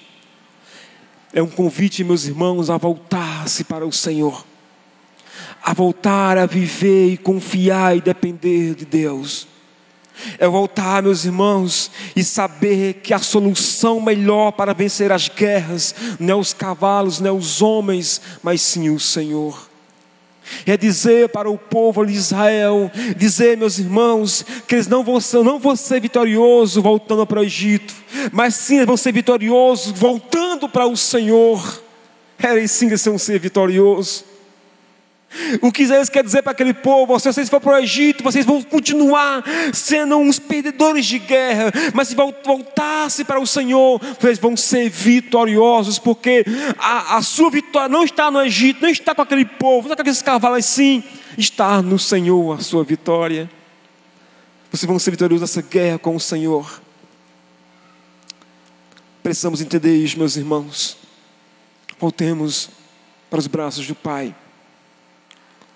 É 1.32 1.42
um 1.42 1.48
convite, 1.48 2.04
meus 2.04 2.26
irmãos, 2.26 2.68
a 2.68 2.76
voltar-se 2.76 3.64
para 3.64 3.86
o 3.86 3.92
Senhor, 3.92 4.44
a 5.62 5.72
voltar 5.72 6.36
a 6.36 6.44
viver 6.44 7.12
e 7.12 7.16
confiar 7.16 7.96
e 7.96 8.00
depender 8.00 8.74
de 8.74 8.84
Deus. 8.84 9.46
É 10.38 10.46
voltar, 10.46 11.02
meus 11.02 11.24
irmãos, 11.24 11.90
e 12.14 12.22
saber 12.22 12.94
que 12.94 13.14
a 13.14 13.18
solução 13.18 14.00
melhor 14.00 14.52
para 14.52 14.74
vencer 14.74 15.10
as 15.10 15.28
guerras 15.28 15.94
não 16.18 16.34
é 16.34 16.40
os 16.40 16.52
cavalos, 16.52 17.20
não 17.20 17.30
é 17.30 17.32
os 17.32 17.62
homens, 17.62 18.20
mas 18.42 18.60
sim 18.60 18.90
o 18.90 19.00
Senhor. 19.00 19.70
É 20.66 20.76
dizer 20.76 21.28
para 21.28 21.48
o 21.48 21.56
povo 21.56 22.04
de 22.04 22.12
Israel, 22.12 22.90
dizer, 23.16 23.56
meus 23.56 23.78
irmãos, 23.78 24.44
que 24.66 24.74
eles 24.74 24.86
não 24.86 25.04
vão 25.04 25.20
ser, 25.20 25.42
não 25.44 25.58
vão 25.58 25.76
ser 25.76 26.00
vitoriosos 26.00 26.82
voltando 26.82 27.26
para 27.26 27.40
o 27.40 27.44
Egito, 27.44 27.94
mas 28.32 28.54
sim 28.54 28.84
vão 28.84 28.96
ser 28.96 29.12
vitoriosos 29.12 29.92
voltando 29.92 30.68
para 30.68 30.86
o 30.86 30.96
Senhor. 30.96 31.82
Era 32.38 32.66
sim 32.66 32.86
eles 32.86 33.04
vão 33.04 33.18
ser 33.18 33.38
vitoriosos. 33.38 34.24
O 35.62 35.70
que 35.70 35.84
Isaías 35.84 36.08
quer 36.08 36.24
dizer 36.24 36.42
para 36.42 36.52
aquele 36.52 36.74
povo: 36.74 37.18
se 37.18 37.32
vocês 37.32 37.48
forem 37.48 37.62
para 37.62 37.74
o 37.74 37.78
Egito, 37.78 38.22
vocês 38.24 38.44
vão 38.44 38.60
continuar 38.62 39.44
sendo 39.72 40.16
uns 40.16 40.40
perdedores 40.40 41.06
de 41.06 41.20
guerra, 41.20 41.70
mas 41.94 42.08
se 42.08 42.16
voltassem 42.16 43.24
para 43.24 43.40
o 43.40 43.46
Senhor, 43.46 44.00
vocês 44.18 44.38
vão 44.38 44.56
ser 44.56 44.90
vitoriosos, 44.90 46.00
porque 46.00 46.44
a, 46.76 47.16
a 47.16 47.22
sua 47.22 47.48
vitória 47.48 47.88
não 47.88 48.04
está 48.04 48.28
no 48.28 48.42
Egito, 48.42 48.82
não 48.82 48.88
está 48.88 49.14
com 49.14 49.22
aquele 49.22 49.44
povo, 49.44 49.82
não 49.82 49.92
está 49.92 49.96
com 49.96 50.02
aqueles 50.02 50.22
cavalos, 50.22 50.64
sim, 50.64 51.02
está 51.38 51.80
no 51.80 51.98
Senhor 51.98 52.58
a 52.58 52.60
sua 52.60 52.82
vitória. 52.82 53.48
Vocês 54.72 54.88
vão 54.88 54.98
ser 54.98 55.12
vitoriosos 55.12 55.42
nessa 55.42 55.62
guerra 55.62 55.98
com 55.98 56.16
o 56.16 56.20
Senhor. 56.20 56.82
Precisamos 59.22 59.60
entender 59.60 59.96
isso, 59.96 60.18
meus 60.18 60.36
irmãos. 60.36 60.96
Voltemos 62.00 62.70
para 63.28 63.38
os 63.38 63.46
braços 63.46 63.86
do 63.86 63.94
Pai 63.94 64.34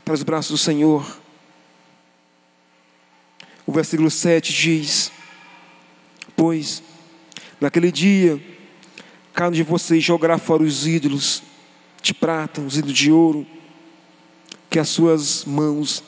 para 0.04 0.14
os 0.14 0.22
braços 0.22 0.50
do 0.50 0.58
Senhor. 0.58 1.04
O 3.66 3.72
versículo 3.72 4.10
7 4.10 4.52
diz: 4.52 5.10
Pois 6.36 6.82
naquele 7.60 7.90
dia, 7.90 8.42
cada 9.32 9.48
um 9.48 9.52
de 9.52 9.62
vocês 9.62 10.04
jogará 10.04 10.36
fora 10.36 10.62
os 10.62 10.86
ídolos 10.86 11.42
de 12.02 12.12
prata, 12.12 12.60
os 12.60 12.76
ídolos 12.76 12.96
de 12.96 13.10
ouro, 13.10 13.46
que 14.68 14.78
as 14.78 14.88
suas 14.88 15.44
mãos 15.44 16.02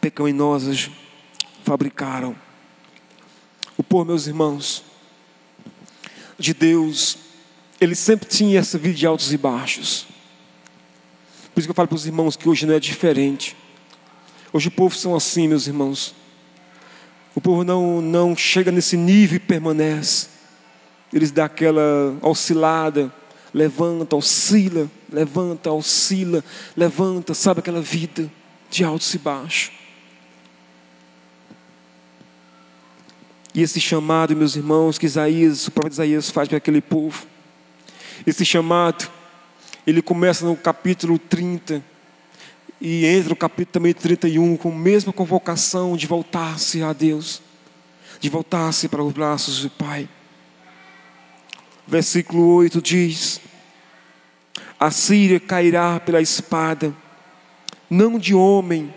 pecaminosas 0.00 0.90
fabricaram. 1.62 2.34
O 3.76 3.82
povo, 3.82 4.06
meus 4.06 4.26
irmãos, 4.26 4.82
de 6.38 6.52
Deus, 6.52 7.16
ele 7.80 7.94
sempre 7.94 8.28
tinha 8.28 8.58
essa 8.58 8.76
vida 8.76 8.94
de 8.94 9.06
altos 9.06 9.32
e 9.32 9.36
baixos. 9.36 10.06
Por 11.52 11.60
isso 11.60 11.66
que 11.66 11.70
eu 11.70 11.74
falo 11.74 11.88
para 11.88 11.96
os 11.96 12.06
irmãos 12.06 12.36
que 12.36 12.48
hoje 12.48 12.66
não 12.66 12.74
é 12.74 12.80
diferente. 12.80 13.56
Hoje 14.52 14.68
o 14.68 14.70
povo 14.70 14.94
são 14.94 15.14
assim, 15.14 15.48
meus 15.48 15.66
irmãos. 15.66 16.14
O 17.34 17.40
povo 17.40 17.64
não, 17.64 18.00
não 18.00 18.36
chega 18.36 18.72
nesse 18.72 18.96
nível 18.96 19.36
e 19.36 19.40
permanece. 19.40 20.28
Eles 21.12 21.30
dão 21.30 21.44
aquela 21.44 22.16
oscilada, 22.22 23.12
levanta, 23.52 24.16
oscila, 24.16 24.88
levanta, 25.10 25.70
oscila, 25.72 26.44
levanta, 26.76 27.34
sabe 27.34 27.60
aquela 27.60 27.80
vida 27.80 28.30
de 28.68 28.84
altos 28.84 29.12
e 29.14 29.18
baixos. 29.18 29.72
E 33.52 33.62
esse 33.62 33.80
chamado, 33.80 34.36
meus 34.36 34.54
irmãos, 34.54 34.96
que 34.96 35.06
Isaías, 35.06 35.66
o 35.66 35.72
próprio 35.72 35.92
Isaías 35.92 36.30
faz 36.30 36.48
para 36.48 36.58
aquele 36.58 36.80
povo, 36.80 37.26
esse 38.24 38.44
chamado 38.44 39.10
ele 39.86 40.02
começa 40.02 40.44
no 40.44 40.56
capítulo 40.56 41.18
30 41.18 41.82
e 42.80 43.06
entra 43.06 43.30
no 43.30 43.36
capítulo 43.36 43.72
também 43.72 43.92
31 43.92 44.56
com 44.56 44.70
a 44.70 44.74
mesma 44.74 45.12
convocação 45.12 45.96
de 45.96 46.06
voltar-se 46.06 46.82
a 46.82 46.92
Deus, 46.92 47.42
de 48.18 48.28
voltar-se 48.28 48.88
para 48.88 49.02
os 49.02 49.12
braços 49.12 49.62
do 49.62 49.70
Pai. 49.70 50.08
Versículo 51.86 52.54
8 52.56 52.80
diz: 52.80 53.40
A 54.78 54.90
Síria 54.90 55.40
cairá 55.40 55.98
pela 56.00 56.20
espada, 56.20 56.94
não 57.88 58.18
de 58.18 58.34
homem, 58.34 58.94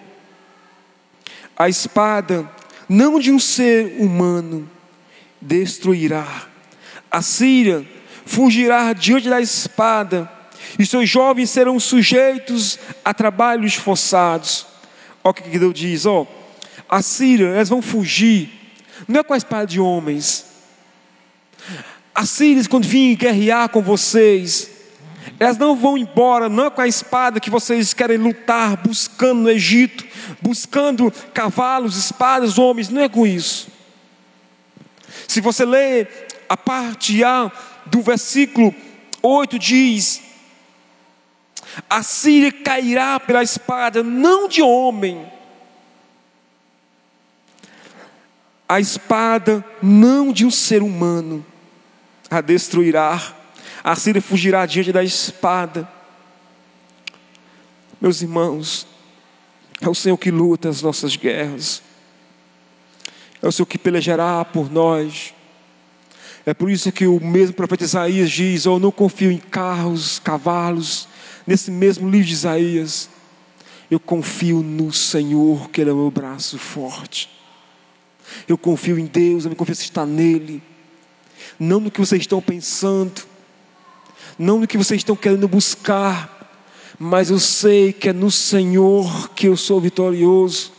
a 1.57 1.69
espada 1.69 2.49
não 2.87 3.19
de 3.19 3.31
um 3.31 3.39
ser 3.39 3.95
humano, 3.99 4.69
destruirá. 5.41 6.47
A 7.09 7.21
Síria 7.21 7.85
fugirá 8.25 8.93
diante 8.93 9.29
da 9.29 9.41
espada 9.41 10.29
e 10.77 10.85
seus 10.85 11.09
jovens 11.09 11.49
serão 11.49 11.79
sujeitos 11.79 12.79
a 13.03 13.13
trabalhos 13.13 13.75
forçados. 13.75 14.65
Olha 15.23 15.31
o 15.31 15.33
que 15.33 15.59
Deus 15.59 15.73
diz: 15.73 16.05
ó, 16.05 16.27
a 16.89 17.01
Síria, 17.01 17.47
elas 17.47 17.69
vão 17.69 17.81
fugir, 17.81 18.49
não 19.07 19.21
é 19.21 19.23
com 19.23 19.33
a 19.33 19.37
espada 19.37 19.65
de 19.65 19.79
homens. 19.79 20.45
As 22.13 22.29
Sírias, 22.29 22.67
quando 22.67 22.85
virem 22.85 23.15
guerrear 23.15 23.69
com 23.69 23.81
vocês, 23.81 24.69
elas 25.39 25.57
não 25.57 25.75
vão 25.75 25.97
embora, 25.97 26.49
não 26.49 26.65
é 26.65 26.69
com 26.69 26.81
a 26.81 26.87
espada 26.87 27.39
que 27.39 27.49
vocês 27.49 27.93
querem 27.93 28.17
lutar, 28.17 28.77
buscando 28.77 29.41
no 29.41 29.49
Egito, 29.49 30.05
buscando 30.41 31.11
cavalos, 31.33 31.97
espadas, 31.97 32.59
homens, 32.59 32.89
não 32.89 33.01
é 33.01 33.09
com 33.09 33.25
isso. 33.25 33.67
Se 35.27 35.41
você 35.41 35.65
ler 35.65 36.27
a 36.47 36.57
parte 36.57 37.23
A 37.23 37.51
do 37.85 38.01
versículo 38.01 38.73
8, 39.21 39.57
diz: 39.57 40.21
a 41.89 42.03
Síria 42.03 42.51
cairá 42.51 43.19
pela 43.19 43.43
espada, 43.43 44.03
não 44.03 44.47
de 44.47 44.61
homem. 44.61 45.31
A 48.67 48.79
espada 48.79 49.63
não 49.81 50.31
de 50.31 50.45
um 50.45 50.51
ser 50.51 50.81
humano 50.81 51.45
a 52.29 52.41
destruirá. 52.41 53.21
A 53.83 53.95
Síria 53.95 54.21
fugirá 54.21 54.65
diante 54.65 54.91
da 54.91 55.03
espada. 55.03 55.87
Meus 57.99 58.21
irmãos, 58.21 58.87
é 59.79 59.87
o 59.87 59.93
Senhor 59.93 60.17
que 60.17 60.31
luta 60.31 60.69
as 60.69 60.81
nossas 60.81 61.15
guerras. 61.15 61.81
É 63.41 63.47
o 63.47 63.51
Senhor 63.51 63.65
que 63.65 63.77
pelejará 63.77 64.43
por 64.45 64.71
nós. 64.71 65.33
É 66.45 66.53
por 66.53 66.69
isso 66.69 66.91
que 66.91 67.05
o 67.05 67.19
mesmo 67.19 67.55
profeta 67.55 67.83
Isaías 67.83 68.31
diz: 68.31 68.65
oh, 68.65 68.75
Eu 68.75 68.79
não 68.79 68.91
confio 68.91 69.31
em 69.31 69.37
carros, 69.37 70.19
cavalos, 70.19 71.07
nesse 71.45 71.71
mesmo 71.71 72.09
livro 72.09 72.27
de 72.27 72.33
Isaías, 72.33 73.09
eu 73.89 73.99
confio 73.99 74.61
no 74.61 74.91
Senhor, 74.91 75.69
que 75.69 75.81
Ele 75.81 75.89
é 75.89 75.93
o 75.93 75.97
meu 75.97 76.11
braço 76.11 76.57
forte. 76.57 77.29
Eu 78.47 78.57
confio 78.57 78.97
em 78.97 79.05
Deus, 79.05 79.45
a 79.45 79.49
minha 79.49 79.55
confiança 79.55 79.83
está 79.83 80.05
nele. 80.05 80.61
Não 81.59 81.79
no 81.79 81.91
que 81.91 81.99
vocês 81.99 82.21
estão 82.21 82.41
pensando, 82.41 83.21
não 84.37 84.59
no 84.59 84.67
que 84.67 84.77
vocês 84.77 84.99
estão 84.99 85.15
querendo 85.15 85.47
buscar, 85.47 86.33
mas 86.97 87.29
eu 87.29 87.39
sei 87.39 87.91
que 87.91 88.09
é 88.09 88.13
no 88.13 88.31
Senhor 88.31 89.29
que 89.29 89.47
eu 89.47 89.57
sou 89.57 89.79
vitorioso. 89.79 90.71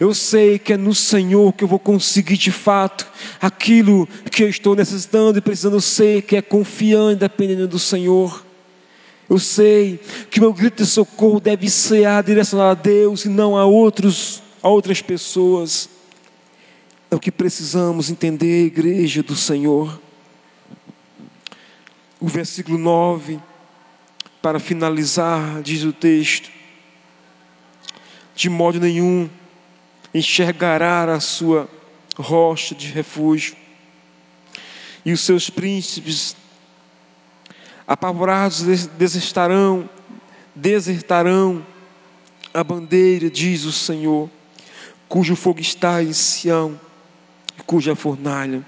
Eu 0.00 0.12
sei 0.12 0.58
que 0.58 0.72
é 0.72 0.76
no 0.76 0.94
Senhor 0.94 1.52
que 1.52 1.62
eu 1.62 1.68
vou 1.68 1.78
conseguir 1.78 2.36
de 2.36 2.50
fato 2.50 3.06
aquilo 3.40 4.08
que 4.30 4.42
eu 4.42 4.48
estou 4.48 4.74
necessitando 4.74 5.38
e 5.38 5.40
precisando. 5.40 5.80
Sei 5.80 6.20
que 6.20 6.36
é 6.36 6.42
confiando, 6.42 7.16
dependendo 7.16 7.68
do 7.68 7.78
Senhor. 7.78 8.44
Eu 9.28 9.38
sei 9.38 10.00
que 10.30 10.40
meu 10.40 10.54
grito 10.54 10.82
de 10.82 10.88
socorro 10.88 11.38
deve 11.38 11.68
ser 11.68 12.06
direcionado 12.24 12.70
a 12.70 12.74
Deus 12.82 13.26
e 13.26 13.28
não 13.28 13.56
a 13.56 13.66
outros, 13.66 14.42
a 14.62 14.68
outras 14.68 15.02
pessoas. 15.02 15.88
É 17.10 17.14
o 17.14 17.20
que 17.20 17.30
precisamos 17.30 18.08
entender, 18.10 18.66
igreja 18.66 19.22
do 19.22 19.36
Senhor. 19.36 20.00
O 22.18 22.26
versículo 22.26 22.78
9, 22.78 23.38
para 24.40 24.58
finalizar, 24.58 25.62
diz 25.62 25.84
o 25.84 25.92
texto: 25.92 26.50
De 28.34 28.48
modo 28.48 28.80
nenhum 28.80 29.28
enxergará 30.14 31.12
a 31.12 31.20
sua 31.20 31.68
rocha 32.16 32.74
de 32.74 32.88
refúgio, 32.88 33.54
e 35.04 35.12
os 35.12 35.20
seus 35.20 35.50
príncipes 35.50 36.34
apavorados 37.88 38.86
desertarão, 38.98 39.88
desertarão 40.54 41.66
a 42.52 42.62
bandeira, 42.62 43.30
diz 43.30 43.64
o 43.64 43.72
Senhor, 43.72 44.28
cujo 45.08 45.34
fogo 45.34 45.60
está 45.60 46.02
em 46.02 46.12
Sião, 46.12 46.78
cuja 47.64 47.96
fornalha 47.96 48.62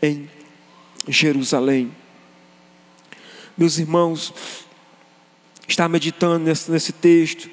em 0.00 0.30
Jerusalém. 1.06 1.94
Meus 3.58 3.78
irmãos, 3.78 4.32
está 5.68 5.86
meditando 5.86 6.46
nesse, 6.46 6.70
nesse 6.70 6.92
texto, 6.92 7.50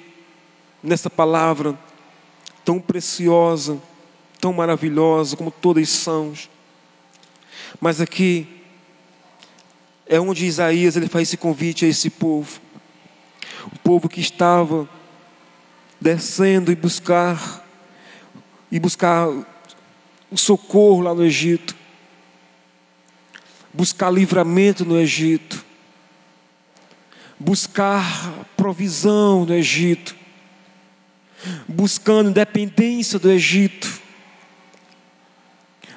nessa 0.82 1.10
palavra 1.10 1.78
tão 2.64 2.80
preciosa, 2.80 3.78
tão 4.40 4.54
maravilhosa, 4.54 5.36
como 5.36 5.52
todas 5.52 5.90
são. 5.90 6.34
Mas 7.80 8.00
aqui, 8.00 8.61
é 10.12 10.20
onde 10.20 10.46
Isaías 10.46 10.98
ele 10.98 11.08
faz 11.08 11.30
esse 11.30 11.38
convite 11.38 11.86
a 11.86 11.88
esse 11.88 12.10
povo. 12.10 12.60
O 13.72 13.80
povo 13.80 14.10
que 14.10 14.20
estava 14.20 14.88
descendo 16.02 16.70
e 16.70 16.76
buscar 16.76 17.66
e 18.70 18.78
buscar 18.78 19.30
o 20.30 20.38
socorro 20.38 21.00
lá 21.00 21.14
no 21.14 21.24
Egito, 21.24 21.74
buscar 23.74 24.12
livramento 24.12 24.84
no 24.84 25.00
Egito, 25.00 25.64
buscar 27.40 28.46
provisão 28.58 29.46
no 29.46 29.54
Egito, 29.54 30.14
buscando 31.70 32.32
independência 32.32 33.18
do 33.18 33.32
Egito, 33.32 34.02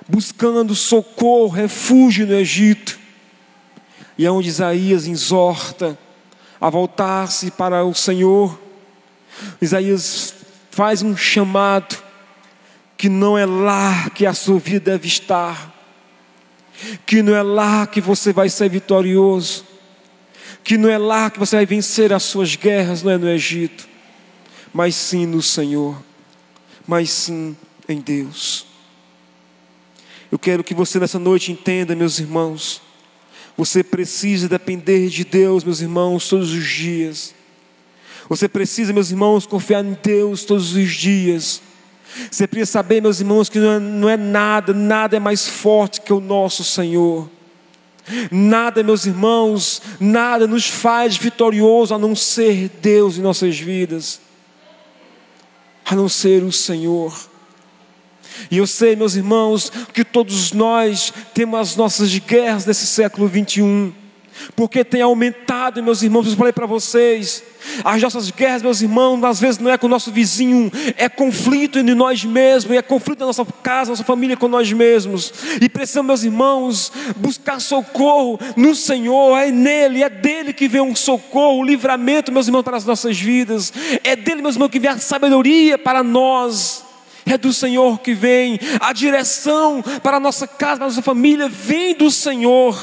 buscando 0.09 0.73
socorro, 0.73 1.49
refúgio 1.49 2.29
no 2.29 2.35
Egito, 2.35 3.03
e 4.17 4.27
é 4.27 4.31
onde 4.31 4.49
Isaías 4.49 5.07
exorta 5.07 5.99
a 6.61 6.71
voltar-se 6.71 7.51
para 7.51 7.85
o 7.85 7.95
Senhor. 7.95 8.59
Isaías 9.61 10.35
faz 10.71 11.03
um 11.03 11.17
chamado 11.17 11.97
que 12.97 13.09
não 13.09 13.37
é 13.37 13.45
lá 13.45 14.09
que 14.11 14.25
a 14.25 14.33
sua 14.33 14.59
vida 14.59 14.93
deve 14.93 15.09
estar, 15.09 15.73
que 17.05 17.23
não 17.23 17.35
é 17.35 17.43
lá 17.43 17.87
que 17.87 18.01
você 18.01 18.33
vai 18.33 18.49
ser 18.49 18.71
vitorioso, 18.71 19.65
que 20.63 20.79
não 20.79 20.89
é 20.89 20.97
lá 20.97 21.31
que 21.31 21.39
você 21.39 21.57
vai 21.57 21.67
vencer 21.67 22.13
as 22.13 22.23
suas 22.23 22.57
guerras, 22.57 23.03
não 23.03 23.13
é 23.13 23.19
no 23.19 23.29
Egito, 23.29 23.89
mas 24.73 24.95
sim 24.95 25.27
no 25.27 25.43
Senhor, 25.43 26.01
mas 26.87 27.11
sim 27.11 27.57
em 27.89 28.01
Deus. 28.01 28.67
Eu 30.31 30.39
quero 30.39 30.65
que 30.65 30.75
você 30.75 30.99
nessa 30.99 31.19
noite 31.19 31.53
entenda, 31.53 31.95
meus 31.95 32.19
irmãos, 32.19 32.81
você 33.57 33.85
precisa 33.85 34.49
depender 34.49 35.09
de 35.09 35.25
Deus, 35.25 35.63
meus 35.63 35.81
irmãos, 35.81 36.29
todos 36.29 36.53
os 36.53 36.67
dias. 36.67 37.35
Você 38.29 38.49
precisa, 38.49 38.93
meus 38.93 39.11
irmãos, 39.11 39.47
confiar 39.47 39.85
em 39.85 39.97
Deus 40.03 40.45
todos 40.45 40.75
os 40.75 40.93
dias. 40.93 41.63
Você 42.31 42.47
precisa 42.47 42.73
saber, 42.73 43.01
meus 43.01 43.21
irmãos, 43.21 43.49
que 43.49 43.59
não 43.59 43.73
é, 43.73 43.79
não 43.79 44.09
é 44.09 44.17
nada, 44.17 44.73
nada 44.73 45.17
é 45.17 45.21
mais 45.21 45.47
forte 45.47 46.01
que 46.01 46.13
o 46.13 46.21
nosso 46.21 46.65
Senhor. 46.65 47.29
Nada, 48.31 48.83
meus 48.83 49.07
irmãos, 49.07 49.81
nada 49.99 50.47
nos 50.47 50.69
faz 50.69 51.17
vitorioso 51.17 51.95
a 51.95 51.99
não 51.99 52.15
ser 52.15 52.69
Deus 52.81 53.17
em 53.17 53.23
nossas 53.23 53.59
vidas, 53.59 54.21
a 55.85 55.95
não 55.95 56.09
ser 56.09 56.43
o 56.43 56.53
Senhor. 56.53 57.15
E 58.51 58.59
eu 58.59 58.67
sei, 58.67 58.97
meus 58.97 59.15
irmãos, 59.15 59.71
que 59.93 60.05
todos 60.05 60.53
nós 60.53 61.13
temos 61.33 61.59
as 61.61 61.77
nossas 61.77 62.17
guerras 62.19 62.65
desse 62.65 62.87
século 62.87 63.29
21 63.29 64.05
porque 64.57 64.85
tem 64.85 65.03
aumentado, 65.03 65.83
meus 65.83 66.03
irmãos, 66.03 66.27
eu 66.27 66.37
falei 66.37 66.53
para 66.53 66.67
vocês, 66.67 67.43
as 67.85 68.03
nossas 68.03 68.31
guerras, 68.31 68.63
meus 68.63 68.83
irmãos, 68.83 69.23
às 69.25 69.41
vezes 69.41 69.59
não 69.59 69.71
é 69.71 69.79
com 69.79 69.87
o 69.87 69.91
nosso 69.91 70.11
vizinho, 70.11 70.71
é 70.97 71.09
conflito 71.09 71.79
entre 71.79 71.95
nós 71.95 72.25
mesmos, 72.25 72.77
é 72.77 72.83
conflito 72.83 73.21
na 73.21 73.27
nossa 73.27 73.45
casa, 73.63 73.91
nossa 73.91 74.05
família 74.05 74.37
com 74.37 74.49
nós 74.49 74.73
mesmos, 74.73 75.33
e 75.61 75.69
precisamos, 75.69 76.07
meus 76.07 76.25
irmãos, 76.25 76.93
buscar 77.17 77.61
socorro 77.61 78.39
no 78.57 78.75
Senhor, 78.75 79.37
é 79.39 79.51
nele, 79.51 80.03
é 80.03 80.11
dele 80.11 80.53
que 80.53 80.69
vem 80.69 80.81
um 80.81 80.95
socorro, 80.95 81.59
o 81.59 81.61
um 81.61 81.65
livramento, 81.65 82.33
meus 82.33 82.47
irmãos, 82.47 82.63
para 82.63 82.77
as 82.77 82.85
nossas 82.85 83.19
vidas, 83.19 83.73
é 84.03 84.17
dele, 84.17 84.43
meus 84.43 84.57
irmãos, 84.57 84.71
que 84.71 84.81
vem 84.81 84.91
a 84.91 84.99
sabedoria 84.99 85.79
para 85.79 86.03
nós. 86.03 86.85
É 87.27 87.39
do 87.39 87.53
Senhor 87.53 88.01
que 88.01 88.15
vem 88.15 88.59
a 88.81 88.93
direção 88.93 89.83
para 90.03 90.19
a 90.19 90.21
nossa 90.21 90.47
casa, 90.47 90.77
para 90.77 90.87
a 90.87 90.89
nossa 90.89 91.03
família, 91.03 91.49
vem 91.49 91.95
do 91.95 92.11
Senhor. 92.11 92.77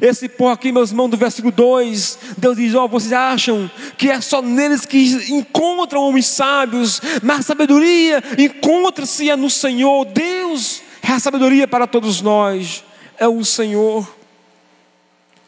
Esse 0.00 0.28
pó 0.28 0.50
aqui, 0.50 0.70
meus 0.70 0.90
irmãos, 0.90 1.08
do 1.08 1.16
versículo 1.16 1.52
2, 1.52 2.18
Deus 2.38 2.56
diz: 2.56 2.74
Ó, 2.74 2.84
oh, 2.84 2.88
vocês 2.88 3.12
acham 3.12 3.68
que 3.98 4.08
é 4.08 4.20
só 4.20 4.40
neles 4.40 4.86
que 4.86 4.98
encontram 5.30 6.02
homens 6.02 6.26
sábios, 6.26 7.00
mas 7.22 7.40
a 7.40 7.42
sabedoria 7.42 8.22
encontra-se 8.38 9.28
é 9.28 9.36
no 9.36 9.50
Senhor. 9.50 10.04
Deus 10.04 10.80
é 11.02 11.10
a 11.10 11.18
sabedoria 11.18 11.66
para 11.66 11.86
todos 11.88 12.20
nós, 12.20 12.84
é 13.18 13.26
o 13.26 13.44
Senhor 13.44 14.08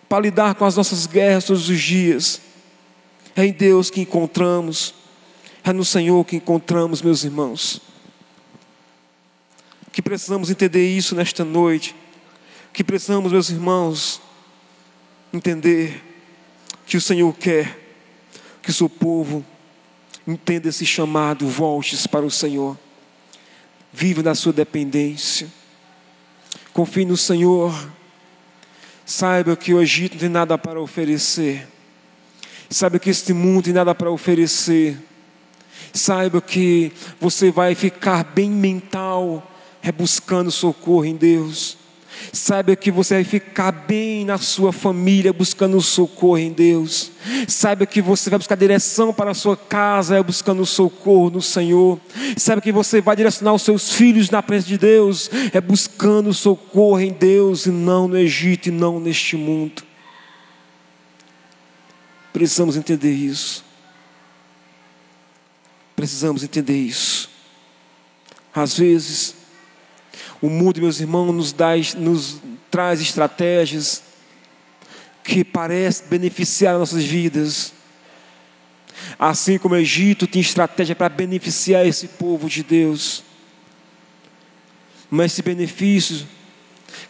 para 0.08 0.20
lidar 0.22 0.54
com 0.54 0.64
as 0.64 0.76
nossas 0.76 1.06
guerras 1.06 1.44
todos 1.44 1.68
os 1.68 1.80
dias. 1.80 2.40
É 3.34 3.44
em 3.44 3.52
Deus 3.52 3.90
que 3.90 4.00
encontramos, 4.00 4.94
é 5.70 5.72
no 5.72 5.84
Senhor 5.84 6.24
que 6.24 6.36
encontramos, 6.36 7.02
meus 7.02 7.24
irmãos. 7.24 7.80
Que 9.92 10.00
precisamos 10.00 10.50
entender 10.50 10.86
isso 10.88 11.14
nesta 11.14 11.44
noite 11.44 11.94
que 12.76 12.84
precisamos, 12.84 13.32
meus 13.32 13.48
irmãos, 13.48 14.20
entender 15.32 16.04
que 16.86 16.98
o 16.98 17.00
Senhor 17.00 17.32
quer 17.32 17.86
que 18.60 18.68
o 18.68 18.74
seu 18.74 18.86
povo 18.86 19.42
entenda 20.26 20.68
esse 20.68 20.84
chamado, 20.84 21.48
volte 21.48 21.96
para 22.06 22.26
o 22.26 22.30
Senhor, 22.30 22.76
viva 23.90 24.22
na 24.22 24.34
sua 24.34 24.52
dependência, 24.52 25.48
confie 26.74 27.06
no 27.06 27.16
Senhor, 27.16 27.72
saiba 29.06 29.56
que 29.56 29.72
o 29.72 29.80
Egito 29.80 30.12
não 30.12 30.20
tem 30.20 30.28
nada 30.28 30.58
para 30.58 30.78
oferecer, 30.78 31.66
saiba 32.68 32.98
que 32.98 33.08
este 33.08 33.32
mundo 33.32 33.64
tem 33.64 33.72
nada 33.72 33.94
para 33.94 34.10
oferecer, 34.10 34.98
saiba 35.92 36.40
que 36.40 36.92
você 37.20 37.50
vai 37.50 37.74
ficar 37.74 38.24
bem 38.24 38.50
mental, 38.50 39.50
é 39.82 39.90
buscando 39.90 40.50
socorro 40.50 41.04
em 41.04 41.16
Deus. 41.16 41.78
Saiba 42.32 42.74
que 42.74 42.90
você 42.90 43.14
vai 43.14 43.24
ficar 43.24 43.72
bem 43.72 44.24
na 44.24 44.38
sua 44.38 44.72
família 44.72 45.32
buscando 45.32 45.80
socorro 45.80 46.38
em 46.38 46.52
Deus. 46.52 47.12
Saiba 47.46 47.86
que 47.86 48.00
você 48.00 48.30
vai 48.30 48.38
buscar 48.38 48.56
direção 48.56 49.12
para 49.12 49.30
a 49.30 49.34
sua 49.34 49.56
casa 49.56 50.22
buscando 50.22 50.64
socorro 50.64 51.30
no 51.30 51.42
Senhor. 51.42 52.00
Saiba 52.36 52.62
que 52.62 52.72
você 52.72 53.00
vai 53.00 53.16
direcionar 53.16 53.52
os 53.52 53.62
seus 53.62 53.92
filhos 53.92 54.30
na 54.30 54.42
presença 54.42 54.68
de 54.68 54.78
Deus 54.78 55.30
é 55.52 55.60
buscando 55.60 56.32
socorro 56.32 57.00
em 57.00 57.12
Deus 57.12 57.66
e 57.66 57.70
não 57.70 58.08
no 58.08 58.18
Egito 58.18 58.68
e 58.68 58.72
não 58.72 58.98
neste 58.98 59.36
mundo. 59.36 59.82
Precisamos 62.32 62.76
entender 62.76 63.12
isso. 63.12 63.65
Precisamos 65.96 66.44
entender 66.44 66.76
isso. 66.76 67.30
Às 68.54 68.78
vezes, 68.78 69.34
o 70.40 70.48
mundo, 70.48 70.80
meus 70.80 71.00
irmãos, 71.00 71.32
nos, 71.32 71.52
dá, 71.52 71.70
nos 71.96 72.38
traz 72.70 73.00
estratégias 73.00 74.02
que 75.24 75.42
parecem 75.42 76.06
beneficiar 76.08 76.78
nossas 76.78 77.02
vidas. 77.02 77.72
Assim 79.18 79.58
como 79.58 79.74
o 79.74 79.78
Egito 79.78 80.26
tinha 80.26 80.42
estratégia 80.42 80.94
para 80.94 81.08
beneficiar 81.08 81.86
esse 81.86 82.06
povo 82.08 82.48
de 82.48 82.62
Deus. 82.62 83.24
Mas 85.10 85.32
esse 85.32 85.42
benefício 85.42 86.26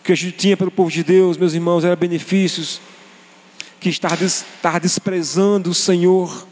que 0.02 0.12
o 0.12 0.14
Egito 0.14 0.38
tinha 0.38 0.56
para 0.56 0.68
o 0.68 0.70
povo 0.70 0.90
de 0.90 1.02
Deus, 1.02 1.36
meus 1.36 1.54
irmãos, 1.54 1.84
eram 1.84 1.96
benefícios 1.96 2.80
que 3.80 3.88
estava, 3.88 4.24
estava 4.24 4.80
desprezando 4.80 5.70
o 5.70 5.74
Senhor, 5.74 6.46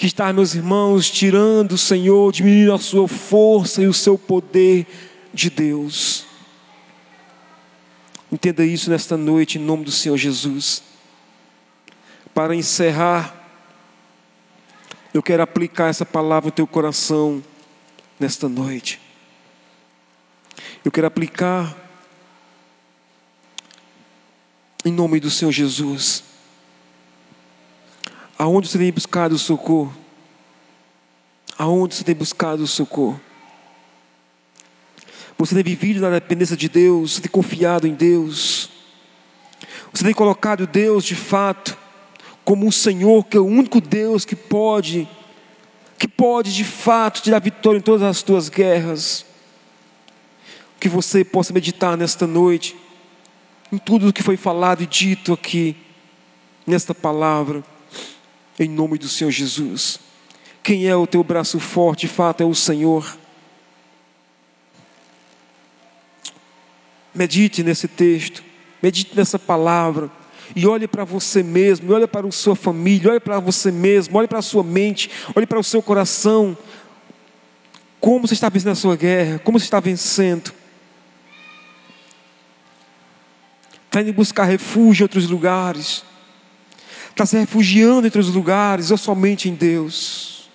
que 0.00 0.06
estava, 0.06 0.32
meus 0.32 0.54
irmãos, 0.54 1.10
tirando 1.10 1.72
o 1.72 1.78
Senhor, 1.78 2.32
diminuindo 2.32 2.72
a 2.72 2.78
sua 2.78 3.06
força 3.06 3.82
e 3.82 3.86
o 3.86 3.92
seu 3.92 4.16
poder 4.16 4.86
de 5.30 5.50
Deus. 5.50 6.24
Entenda 8.32 8.64
isso 8.64 8.88
nesta 8.88 9.14
noite, 9.18 9.58
em 9.58 9.60
nome 9.60 9.84
do 9.84 9.90
Senhor 9.90 10.16
Jesus. 10.16 10.82
Para 12.32 12.54
encerrar, 12.54 13.46
eu 15.12 15.22
quero 15.22 15.42
aplicar 15.42 15.88
essa 15.88 16.06
palavra 16.06 16.46
no 16.46 16.52
teu 16.52 16.66
coração 16.66 17.44
nesta 18.18 18.48
noite. 18.48 18.98
Eu 20.82 20.90
quero 20.90 21.08
aplicar 21.08 21.76
em 24.82 24.92
nome 24.94 25.20
do 25.20 25.30
Senhor 25.30 25.52
Jesus. 25.52 26.29
Aonde 28.40 28.68
você 28.68 28.78
tem 28.78 28.90
buscado 28.90 29.34
o 29.34 29.38
socorro? 29.38 29.94
Aonde 31.58 31.94
você 31.94 32.02
tem 32.02 32.14
buscado 32.14 32.62
o 32.62 32.66
socorro? 32.66 33.20
Você 35.36 35.54
tem 35.54 35.62
vivido 35.62 36.00
na 36.00 36.08
dependência 36.08 36.56
de 36.56 36.66
Deus, 36.66 37.12
você 37.12 37.20
tem 37.20 37.30
confiado 37.30 37.86
em 37.86 37.92
Deus. 37.92 38.70
Você 39.92 40.04
tem 40.04 40.14
colocado 40.14 40.66
Deus 40.66 41.04
de 41.04 41.14
fato 41.14 41.76
como 42.42 42.66
um 42.66 42.72
Senhor, 42.72 43.26
que 43.26 43.36
é 43.36 43.40
o 43.40 43.44
único 43.44 43.78
Deus 43.78 44.24
que 44.24 44.34
pode, 44.34 45.06
que 45.98 46.08
pode 46.08 46.54
de 46.54 46.64
fato 46.64 47.20
te 47.20 47.30
dar 47.30 47.40
vitória 47.40 47.76
em 47.76 47.82
todas 47.82 48.00
as 48.00 48.22
tuas 48.22 48.48
guerras. 48.48 49.26
Que 50.80 50.88
você 50.88 51.22
possa 51.22 51.52
meditar 51.52 51.94
nesta 51.94 52.26
noite, 52.26 52.74
em 53.70 53.76
tudo 53.76 54.08
o 54.08 54.12
que 54.14 54.22
foi 54.22 54.38
falado 54.38 54.82
e 54.82 54.86
dito 54.86 55.30
aqui, 55.34 55.76
nesta 56.66 56.94
palavra, 56.94 57.62
em 58.58 58.68
nome 58.68 58.98
do 58.98 59.08
Senhor 59.08 59.30
Jesus. 59.30 60.00
Quem 60.62 60.86
é 60.86 60.94
o 60.94 61.06
teu 61.06 61.24
braço 61.24 61.58
forte, 61.58 62.06
de 62.06 62.08
fato, 62.08 62.42
é 62.42 62.46
o 62.46 62.54
Senhor. 62.54 63.16
Medite 67.14 67.62
nesse 67.62 67.88
texto, 67.88 68.42
medite 68.82 69.16
nessa 69.16 69.38
palavra 69.38 70.10
e 70.54 70.66
olhe 70.66 70.86
para 70.86 71.04
você 71.04 71.42
mesmo, 71.42 71.92
olhe 71.92 72.06
para 72.06 72.26
a 72.26 72.32
sua 72.32 72.56
família, 72.56 73.10
olhe 73.10 73.20
para 73.20 73.38
você 73.38 73.70
mesmo, 73.70 74.18
olhe 74.18 74.28
para 74.28 74.38
a 74.38 74.42
sua 74.42 74.62
mente, 74.62 75.10
olhe 75.34 75.46
para 75.46 75.58
o 75.58 75.64
seu 75.64 75.82
coração. 75.82 76.56
Como 78.00 78.26
você 78.26 78.34
está 78.34 78.48
vencendo 78.48 78.72
a 78.72 78.76
sua 78.76 78.96
guerra? 78.96 79.38
Como 79.40 79.58
você 79.58 79.64
está 79.64 79.80
vencendo? 79.80 80.52
Está 83.86 84.02
indo 84.02 84.12
buscar 84.12 84.44
refúgio 84.44 85.02
em 85.02 85.04
outros 85.04 85.28
lugares? 85.28 86.04
Está 87.20 87.26
se 87.26 87.36
refugiando 87.38 88.00
em 88.00 88.04
outros 88.06 88.30
lugares 88.30 88.90
ou 88.90 88.96
somente 88.96 89.46
em 89.46 89.54
Deus? 89.54 90.48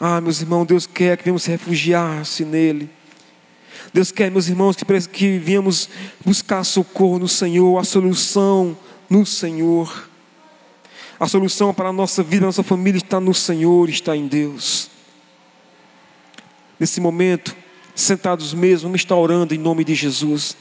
Ah, 0.00 0.22
meus 0.22 0.40
irmãos, 0.40 0.64
Deus 0.64 0.86
quer 0.86 1.18
que 1.18 1.24
venhamos 1.24 1.44
refugiar-se 1.44 2.46
nele. 2.46 2.88
Deus 3.92 4.10
quer, 4.10 4.30
meus 4.30 4.48
irmãos, 4.48 4.74
que, 4.74 5.08
que 5.08 5.38
venhamos 5.38 5.90
buscar 6.24 6.64
socorro 6.64 7.18
no 7.18 7.28
Senhor, 7.28 7.78
a 7.78 7.84
solução 7.84 8.74
no 9.10 9.26
Senhor. 9.26 10.08
A 11.20 11.28
solução 11.28 11.74
para 11.74 11.90
a 11.90 11.92
nossa 11.92 12.22
vida, 12.22 12.46
a 12.46 12.48
nossa 12.48 12.62
família 12.62 12.96
está 12.96 13.20
no 13.20 13.34
Senhor, 13.34 13.90
está 13.90 14.16
em 14.16 14.26
Deus. 14.26 14.88
Nesse 16.80 17.02
momento, 17.02 17.54
sentados 17.94 18.54
mesmo, 18.54 18.88
vamos 18.88 19.02
estar 19.02 19.16
orando 19.16 19.54
em 19.54 19.58
nome 19.58 19.84
de 19.84 19.94
Jesus. 19.94 20.56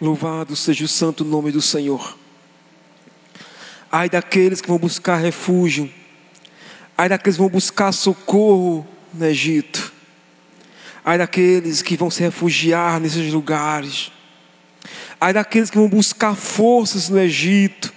Louvado 0.00 0.54
seja 0.54 0.84
o 0.84 0.88
santo 0.88 1.24
nome 1.24 1.50
do 1.50 1.60
Senhor. 1.60 2.16
Ai 3.90 4.08
daqueles 4.08 4.60
que 4.60 4.68
vão 4.68 4.78
buscar 4.78 5.16
refúgio, 5.16 5.90
ai 6.96 7.08
daqueles 7.08 7.36
que 7.36 7.42
vão 7.42 7.50
buscar 7.50 7.90
socorro 7.90 8.86
no 9.12 9.26
Egito, 9.26 9.92
ai 11.04 11.18
daqueles 11.18 11.82
que 11.82 11.96
vão 11.96 12.10
se 12.10 12.20
refugiar 12.22 13.00
nesses 13.00 13.32
lugares, 13.32 14.12
ai 15.20 15.32
daqueles 15.32 15.70
que 15.70 15.78
vão 15.78 15.88
buscar 15.88 16.36
forças 16.36 17.08
no 17.08 17.18
Egito, 17.18 17.92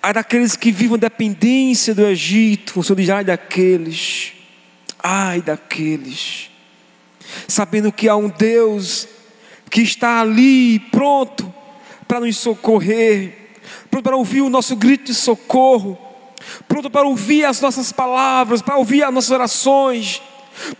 ai 0.00 0.14
daqueles 0.14 0.56
que 0.56 0.70
vivam 0.70 0.96
dependência 0.96 1.94
do 1.94 2.06
Egito, 2.06 2.80
o 2.80 2.82
Senhor 2.82 2.96
diz: 2.96 3.10
ai 3.10 3.24
daqueles, 3.24 4.32
ai 5.02 5.42
daqueles, 5.42 6.48
sabendo 7.48 7.92
que 7.92 8.08
há 8.08 8.16
um 8.16 8.28
Deus 8.28 9.08
que 9.72 9.80
está 9.82 10.20
ali 10.20 10.78
pronto 10.78 11.52
para 12.06 12.20
nos 12.20 12.36
socorrer 12.36 13.42
pronto 13.90 14.04
para 14.04 14.16
ouvir 14.16 14.40
o 14.40 14.48
nosso 14.48 14.74
grito 14.74 15.04
de 15.04 15.14
socorro, 15.14 15.98
pronto 16.66 16.90
para 16.90 17.06
ouvir 17.06 17.44
as 17.44 17.60
nossas 17.60 17.92
palavras, 17.92 18.62
para 18.62 18.76
ouvir 18.76 19.02
as 19.02 19.12
nossas 19.12 19.30
orações, 19.30 20.22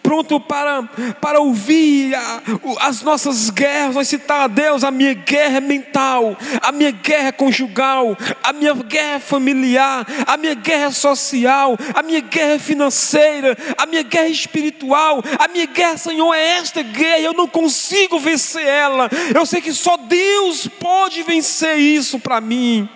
pronto 0.03 0.41
para, 0.41 0.83
para 1.21 1.41
ouvir 1.41 2.15
a, 2.15 2.43
as 2.81 3.03
nossas 3.03 3.51
guerras, 3.51 3.95
vai 3.95 4.05
citar 4.05 4.43
a 4.43 4.47
Deus, 4.47 4.85
a 4.85 4.91
minha 4.91 5.15
guerra 5.15 5.59
é 5.59 5.61
mental, 5.61 6.37
a 6.61 6.73
minha 6.73 6.91
guerra 6.91 7.29
é 7.29 7.33
conjugal, 7.33 8.17
a 8.43 8.53
minha 8.53 8.75
guerra 8.75 9.15
é 9.15 9.21
familiar, 9.21 10.07
a 10.27 10.37
minha 10.37 10.55
guerra 10.55 10.87
é 10.87 10.91
social, 10.91 11.77
a 11.95 12.03
minha 12.03 12.21
guerra 12.21 12.55
é 12.55 12.59
financeira, 12.59 13.57
a 13.77 13.87
minha 13.87 14.03
guerra 14.03 14.27
é 14.27 14.31
espiritual, 14.31 15.23
a 15.39 15.49
minha 15.49 15.67
guerra, 15.67 15.97
Senhor, 15.97 16.35
é 16.35 16.59
esta 16.59 16.83
guerra, 16.83 17.21
eu 17.21 17.33
não 17.33 17.49
consigo 17.49 18.19
vencer 18.19 18.67
ela, 18.67 19.09
eu 19.35 19.45
sei 19.47 19.61
que 19.61 19.73
só 19.73 19.97
Deus 19.97 20.67
pode 20.67 21.23
vencer 21.23 21.79
isso 21.79 22.19
para 22.19 22.41
mim. 22.41 22.89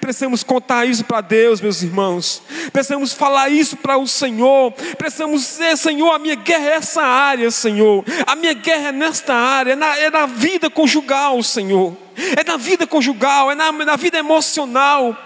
Precisamos 0.00 0.42
contar 0.42 0.86
isso 0.86 1.04
para 1.04 1.20
Deus, 1.20 1.60
meus 1.60 1.82
irmãos. 1.82 2.42
Precisamos 2.72 3.12
falar 3.12 3.48
isso 3.48 3.76
para 3.76 3.96
o 3.96 4.06
Senhor. 4.06 4.72
Precisamos 4.96 5.42
dizer, 5.42 5.76
Senhor, 5.76 6.12
a 6.12 6.18
minha 6.18 6.34
guerra 6.34 6.70
é 6.70 6.74
essa 6.74 7.02
área, 7.02 7.50
Senhor. 7.50 8.04
A 8.26 8.34
minha 8.36 8.54
guerra 8.54 8.88
é 8.88 8.92
nesta 8.92 9.34
área, 9.34 9.72
é 9.72 9.76
na, 9.76 9.98
é 9.98 10.10
na 10.10 10.26
vida 10.26 10.70
conjugal, 10.70 11.42
Senhor. 11.42 11.96
É 12.36 12.44
na 12.44 12.56
vida 12.56 12.86
conjugal, 12.86 13.50
é 13.50 13.54
na, 13.54 13.72
na 13.72 13.96
vida 13.96 14.18
emocional. 14.18 15.16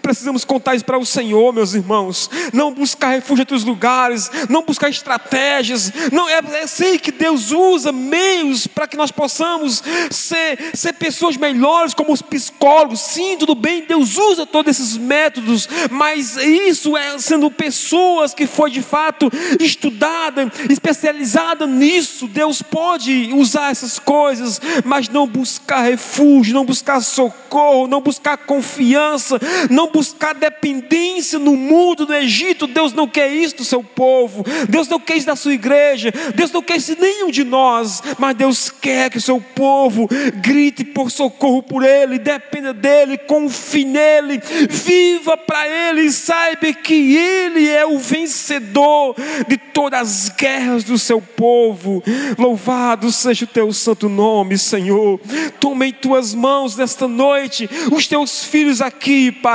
Precisamos 0.00 0.44
contar 0.44 0.74
isso 0.74 0.84
para 0.84 0.98
o 0.98 1.04
Senhor, 1.04 1.52
meus 1.52 1.74
irmãos. 1.74 2.30
Não 2.52 2.72
buscar 2.72 3.10
refúgio 3.10 3.40
em 3.40 3.42
outros 3.42 3.64
lugares, 3.64 4.30
não 4.48 4.62
buscar 4.62 4.88
estratégias. 4.88 5.92
Não 6.12 6.28
é, 6.28 6.40
é 6.62 6.66
sei 6.66 6.98
que 6.98 7.10
Deus 7.10 7.50
usa 7.50 7.90
meios 7.90 8.66
para 8.66 8.86
que 8.86 8.96
nós 8.96 9.10
possamos 9.10 9.82
ser, 10.10 10.70
ser 10.74 10.92
pessoas 10.92 11.36
melhores, 11.36 11.94
como 11.94 12.12
os 12.12 12.22
psicólogos. 12.22 13.00
Sim, 13.00 13.36
tudo 13.36 13.54
bem, 13.54 13.84
Deus 13.84 14.16
usa 14.16 14.46
todos 14.46 14.70
esses 14.70 14.96
métodos, 14.96 15.68
mas 15.90 16.36
isso 16.36 16.96
é 16.96 17.18
sendo 17.18 17.50
pessoas 17.50 18.32
que 18.32 18.46
foi 18.46 18.70
de 18.70 18.82
fato 18.82 19.30
estudada, 19.60 20.50
especializada 20.70 21.66
nisso. 21.66 22.28
Deus 22.28 22.62
pode 22.62 23.30
usar 23.34 23.70
essas 23.70 23.98
coisas, 23.98 24.60
mas 24.84 25.08
não 25.08 25.26
buscar 25.26 25.82
refúgio, 25.82 26.54
não 26.54 26.64
buscar 26.64 27.00
socorro, 27.00 27.86
não 27.86 28.00
buscar 28.00 28.36
confiança, 28.36 29.38
não 29.70 29.90
buscar 29.90 30.34
dependência 30.34 31.38
no 31.38 31.56
mundo, 31.56 32.06
no 32.06 32.14
Egito. 32.14 32.66
Deus 32.66 32.92
não 32.92 33.06
quer 33.06 33.28
isso 33.32 33.56
do 33.56 33.64
seu 33.64 33.82
povo, 33.82 34.44
Deus 34.68 34.88
não 34.88 34.98
quer 35.00 35.16
isso 35.16 35.26
da 35.26 35.36
sua 35.36 35.54
igreja, 35.54 36.12
Deus 36.34 36.50
não 36.50 36.62
quer 36.62 36.76
isso 36.76 36.96
nenhum 36.98 37.30
de 37.30 37.44
nós, 37.44 38.02
mas 38.18 38.36
Deus 38.36 38.70
quer 38.70 39.10
que 39.10 39.18
o 39.18 39.22
seu 39.22 39.40
povo 39.40 40.08
grite 40.42 40.84
por 40.84 41.10
socorro 41.10 41.62
por 41.62 41.82
Ele, 41.84 42.18
dependa 42.18 42.72
dEle, 42.72 43.18
confie 43.18 43.84
nele, 43.84 44.40
viva 44.68 45.36
para 45.36 45.68
Ele 45.68 46.02
e 46.02 46.12
saiba 46.12 46.72
que 46.72 47.16
Ele 47.16 47.68
é 47.68 47.84
o 47.84 47.98
vencedor 47.98 49.14
de 49.46 49.56
todas 49.56 50.00
as 50.00 50.28
guerras 50.30 50.84
do 50.84 50.98
seu 50.98 51.20
povo. 51.20 52.02
Louvado 52.38 53.10
seja 53.12 53.44
o 53.44 53.48
teu 53.48 53.72
santo 53.72 54.08
nome, 54.08 54.58
Senhor. 54.58 55.20
Toma 55.60 55.86
em 55.86 55.92
tuas 55.92 56.34
mãos 56.34 56.76
nesta 56.76 57.06
noite 57.06 57.68
os 57.92 58.06
teus 58.06 58.44
filhos 58.44 58.80
aqui, 58.80 59.30
Pai. 59.32 59.45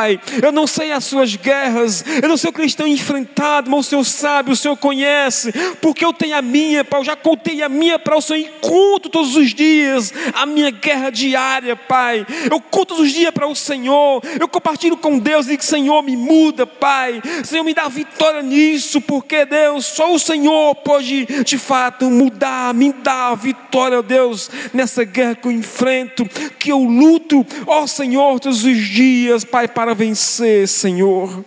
Eu 0.42 0.52
não 0.52 0.68
sei 0.68 0.92
as 0.92 1.04
suas 1.04 1.36
guerras, 1.36 2.04
eu 2.22 2.30
não 2.30 2.38
sei 2.38 2.50
o 2.50 2.54
que 2.54 2.62
eles 2.62 2.72
estão 2.72 2.88
enfrentando, 2.88 3.70
mas 3.70 3.80
o 3.80 3.90
Senhor 3.90 4.04
sabe, 4.06 4.52
o 4.52 4.56
Senhor 4.56 4.78
conhece, 4.78 5.52
porque 5.82 6.06
eu 6.06 6.14
tenho 6.14 6.38
a 6.38 6.42
minha, 6.42 6.84
Pai. 6.84 7.02
Eu 7.02 7.06
já 7.06 7.16
contei 7.16 7.62
a 7.62 7.70
minha 7.70 7.98
para 7.98 8.16
o 8.16 8.22
Senhor 8.22 8.40
e 8.40 8.52
conto 8.62 9.10
todos 9.10 9.36
os 9.36 9.54
dias 9.54 10.14
a 10.34 10.46
minha 10.46 10.72
guerra 10.72 11.10
diária, 11.10 11.76
Pai. 11.76 12.26
Eu 12.50 12.60
conto 12.62 12.92
todos 12.92 13.06
os 13.06 13.12
dias 13.12 13.32
para 13.32 13.48
o 13.48 13.56
Senhor, 13.56 14.22
eu 14.40 14.48
compartilho 14.48 14.98
com 14.98 15.18
Deus 15.18 15.46
e 15.46 15.52
digo: 15.52 15.64
Senhor, 15.64 16.02
me 16.02 16.16
muda, 16.16 16.66
Pai. 16.66 17.22
Senhor, 17.44 17.64
me 17.64 17.74
dá 17.74 17.88
vitória 17.88 18.42
nisso, 18.42 19.02
porque 19.02 19.46
Deus, 19.46 19.86
só 19.86 20.14
o 20.14 20.20
Senhor 20.20 20.76
pode 20.76 21.26
de 21.44 21.58
fato 21.58 22.10
mudar, 22.10 22.74
me 22.74 22.92
dar 22.92 23.36
vitória, 23.36 24.02
Deus, 24.02 24.50
nessa 24.74 25.04
guerra 25.04 25.36
que 25.36 25.48
eu 25.48 25.52
enfrento, 25.52 26.26
que 26.58 26.72
eu 26.72 26.80
luto, 26.84 27.46
ó 27.68 27.88
Senhor, 27.88 28.40
todos 28.40 28.64
os 28.64 28.78
dias, 28.78 29.44
Pai, 29.44 29.68
vencer, 29.96 30.68
Senhor. 30.68 31.44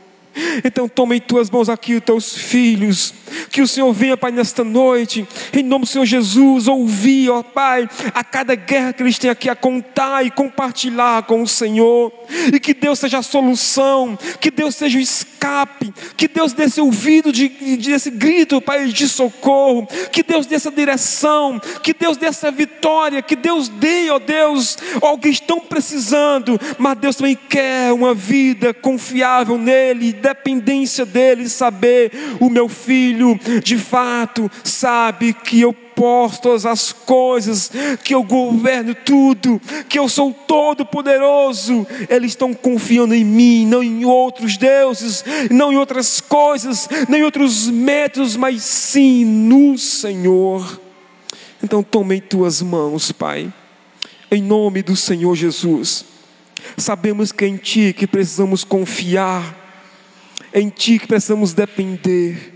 Então 0.64 0.88
toma 0.88 1.16
em 1.16 1.20
tuas 1.20 1.50
mãos 1.50 1.68
aqui 1.68 1.94
os 1.94 2.02
teus 2.02 2.34
filhos, 2.34 3.14
que 3.50 3.62
o 3.62 3.68
Senhor 3.68 3.92
venha, 3.92 4.16
Pai, 4.16 4.32
nesta 4.32 4.64
noite, 4.64 5.26
em 5.52 5.62
nome 5.62 5.84
do 5.84 5.90
Senhor 5.90 6.04
Jesus, 6.04 6.68
ouvir, 6.68 7.30
ó 7.30 7.42
Pai, 7.42 7.88
a 8.14 8.24
cada 8.24 8.54
guerra 8.54 8.92
que 8.92 9.02
eles 9.02 9.18
têm 9.18 9.30
aqui 9.30 9.48
a 9.48 9.56
contar 9.56 10.24
e 10.24 10.30
compartilhar 10.30 11.22
com 11.24 11.42
o 11.42 11.48
Senhor, 11.48 12.12
e 12.52 12.58
que 12.58 12.74
Deus 12.74 12.98
seja 12.98 13.18
a 13.18 13.22
solução, 13.22 14.18
que 14.40 14.50
Deus 14.50 14.74
seja 14.74 14.98
o 14.98 15.00
escape, 15.00 15.92
que 16.16 16.26
Deus 16.26 16.52
dê 16.52 16.64
esse 16.64 16.80
ouvido 16.80 17.32
de, 17.32 17.48
de 17.48 17.94
grito, 18.10 18.60
Pai, 18.60 18.86
de 18.86 19.08
socorro, 19.08 19.86
que 20.10 20.22
Deus 20.22 20.46
dê 20.46 20.56
essa 20.56 20.70
direção, 20.70 21.60
que 21.82 21.94
Deus 21.94 22.16
dê 22.16 22.26
essa 22.26 22.50
vitória, 22.50 23.22
que 23.22 23.36
Deus 23.36 23.68
dê, 23.68 24.10
ó 24.10 24.18
Deus, 24.18 24.78
ó 25.00 25.16
que 25.16 25.28
estão 25.28 25.60
precisando, 25.60 26.58
mas 26.78 26.98
Deus 26.98 27.16
também 27.16 27.36
quer 27.36 27.92
uma 27.92 28.14
vida 28.14 28.74
confiável 28.74 29.56
nele 29.56 30.12
dependência 30.24 31.04
dele, 31.04 31.50
saber 31.50 32.10
o 32.40 32.48
meu 32.48 32.66
filho 32.66 33.38
de 33.62 33.76
fato 33.76 34.50
sabe 34.62 35.34
que 35.34 35.60
eu 35.60 35.72
posso 35.72 36.40
todas 36.40 36.64
as 36.64 36.92
coisas, 36.92 37.70
que 38.02 38.14
eu 38.14 38.22
governo 38.22 38.94
tudo, 38.94 39.60
que 39.86 39.98
eu 39.98 40.08
sou 40.08 40.32
todo 40.32 40.84
poderoso. 40.84 41.86
Eles 42.08 42.32
estão 42.32 42.54
confiando 42.54 43.14
em 43.14 43.24
mim, 43.24 43.66
não 43.66 43.82
em 43.82 44.04
outros 44.04 44.56
deuses, 44.56 45.22
não 45.50 45.72
em 45.72 45.76
outras 45.76 46.20
coisas, 46.20 46.88
nem 47.08 47.20
em 47.20 47.24
outros 47.24 47.68
métodos, 47.68 48.34
mas 48.34 48.62
sim 48.62 49.24
no 49.24 49.76
Senhor. 49.76 50.80
Então 51.62 51.82
tome 51.82 52.16
em 52.16 52.20
tuas 52.20 52.62
mãos, 52.62 53.12
Pai, 53.12 53.52
em 54.30 54.42
nome 54.42 54.82
do 54.82 54.96
Senhor 54.96 55.36
Jesus. 55.36 56.04
Sabemos 56.78 57.30
que 57.30 57.44
é 57.44 57.48
em 57.48 57.56
Ti 57.56 57.94
que 57.96 58.06
precisamos 58.06 58.64
confiar 58.64 59.63
é 60.54 60.60
em 60.60 60.68
Ti 60.68 61.00
que 61.00 61.08
precisamos 61.08 61.52
depender. 61.52 62.52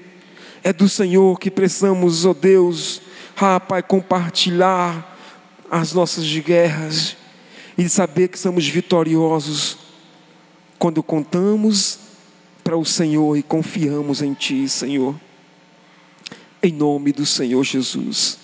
É 0.62 0.72
do 0.72 0.88
Senhor 0.88 1.36
que 1.38 1.51
precisamos, 1.51 2.24
ó 2.24 2.30
oh 2.30 2.34
Deus, 2.34 3.03
ah, 3.36 3.59
Pai, 3.59 3.82
compartilhar 3.82 5.18
as 5.68 5.92
nossas 5.92 6.24
guerras 6.38 7.16
e 7.76 7.88
saber 7.88 8.28
que 8.28 8.38
somos 8.38 8.66
vitoriosos 8.68 9.78
quando 10.78 11.03
contamos 11.03 11.99
para 12.62 12.76
o 12.76 12.84
Senhor 12.84 13.36
e 13.36 13.42
confiamos 13.42 14.22
em 14.22 14.32
Ti, 14.32 14.68
Senhor. 14.68 15.18
Em 16.62 16.72
nome 16.72 17.12
do 17.12 17.26
Senhor 17.26 17.64
Jesus. 17.64 18.38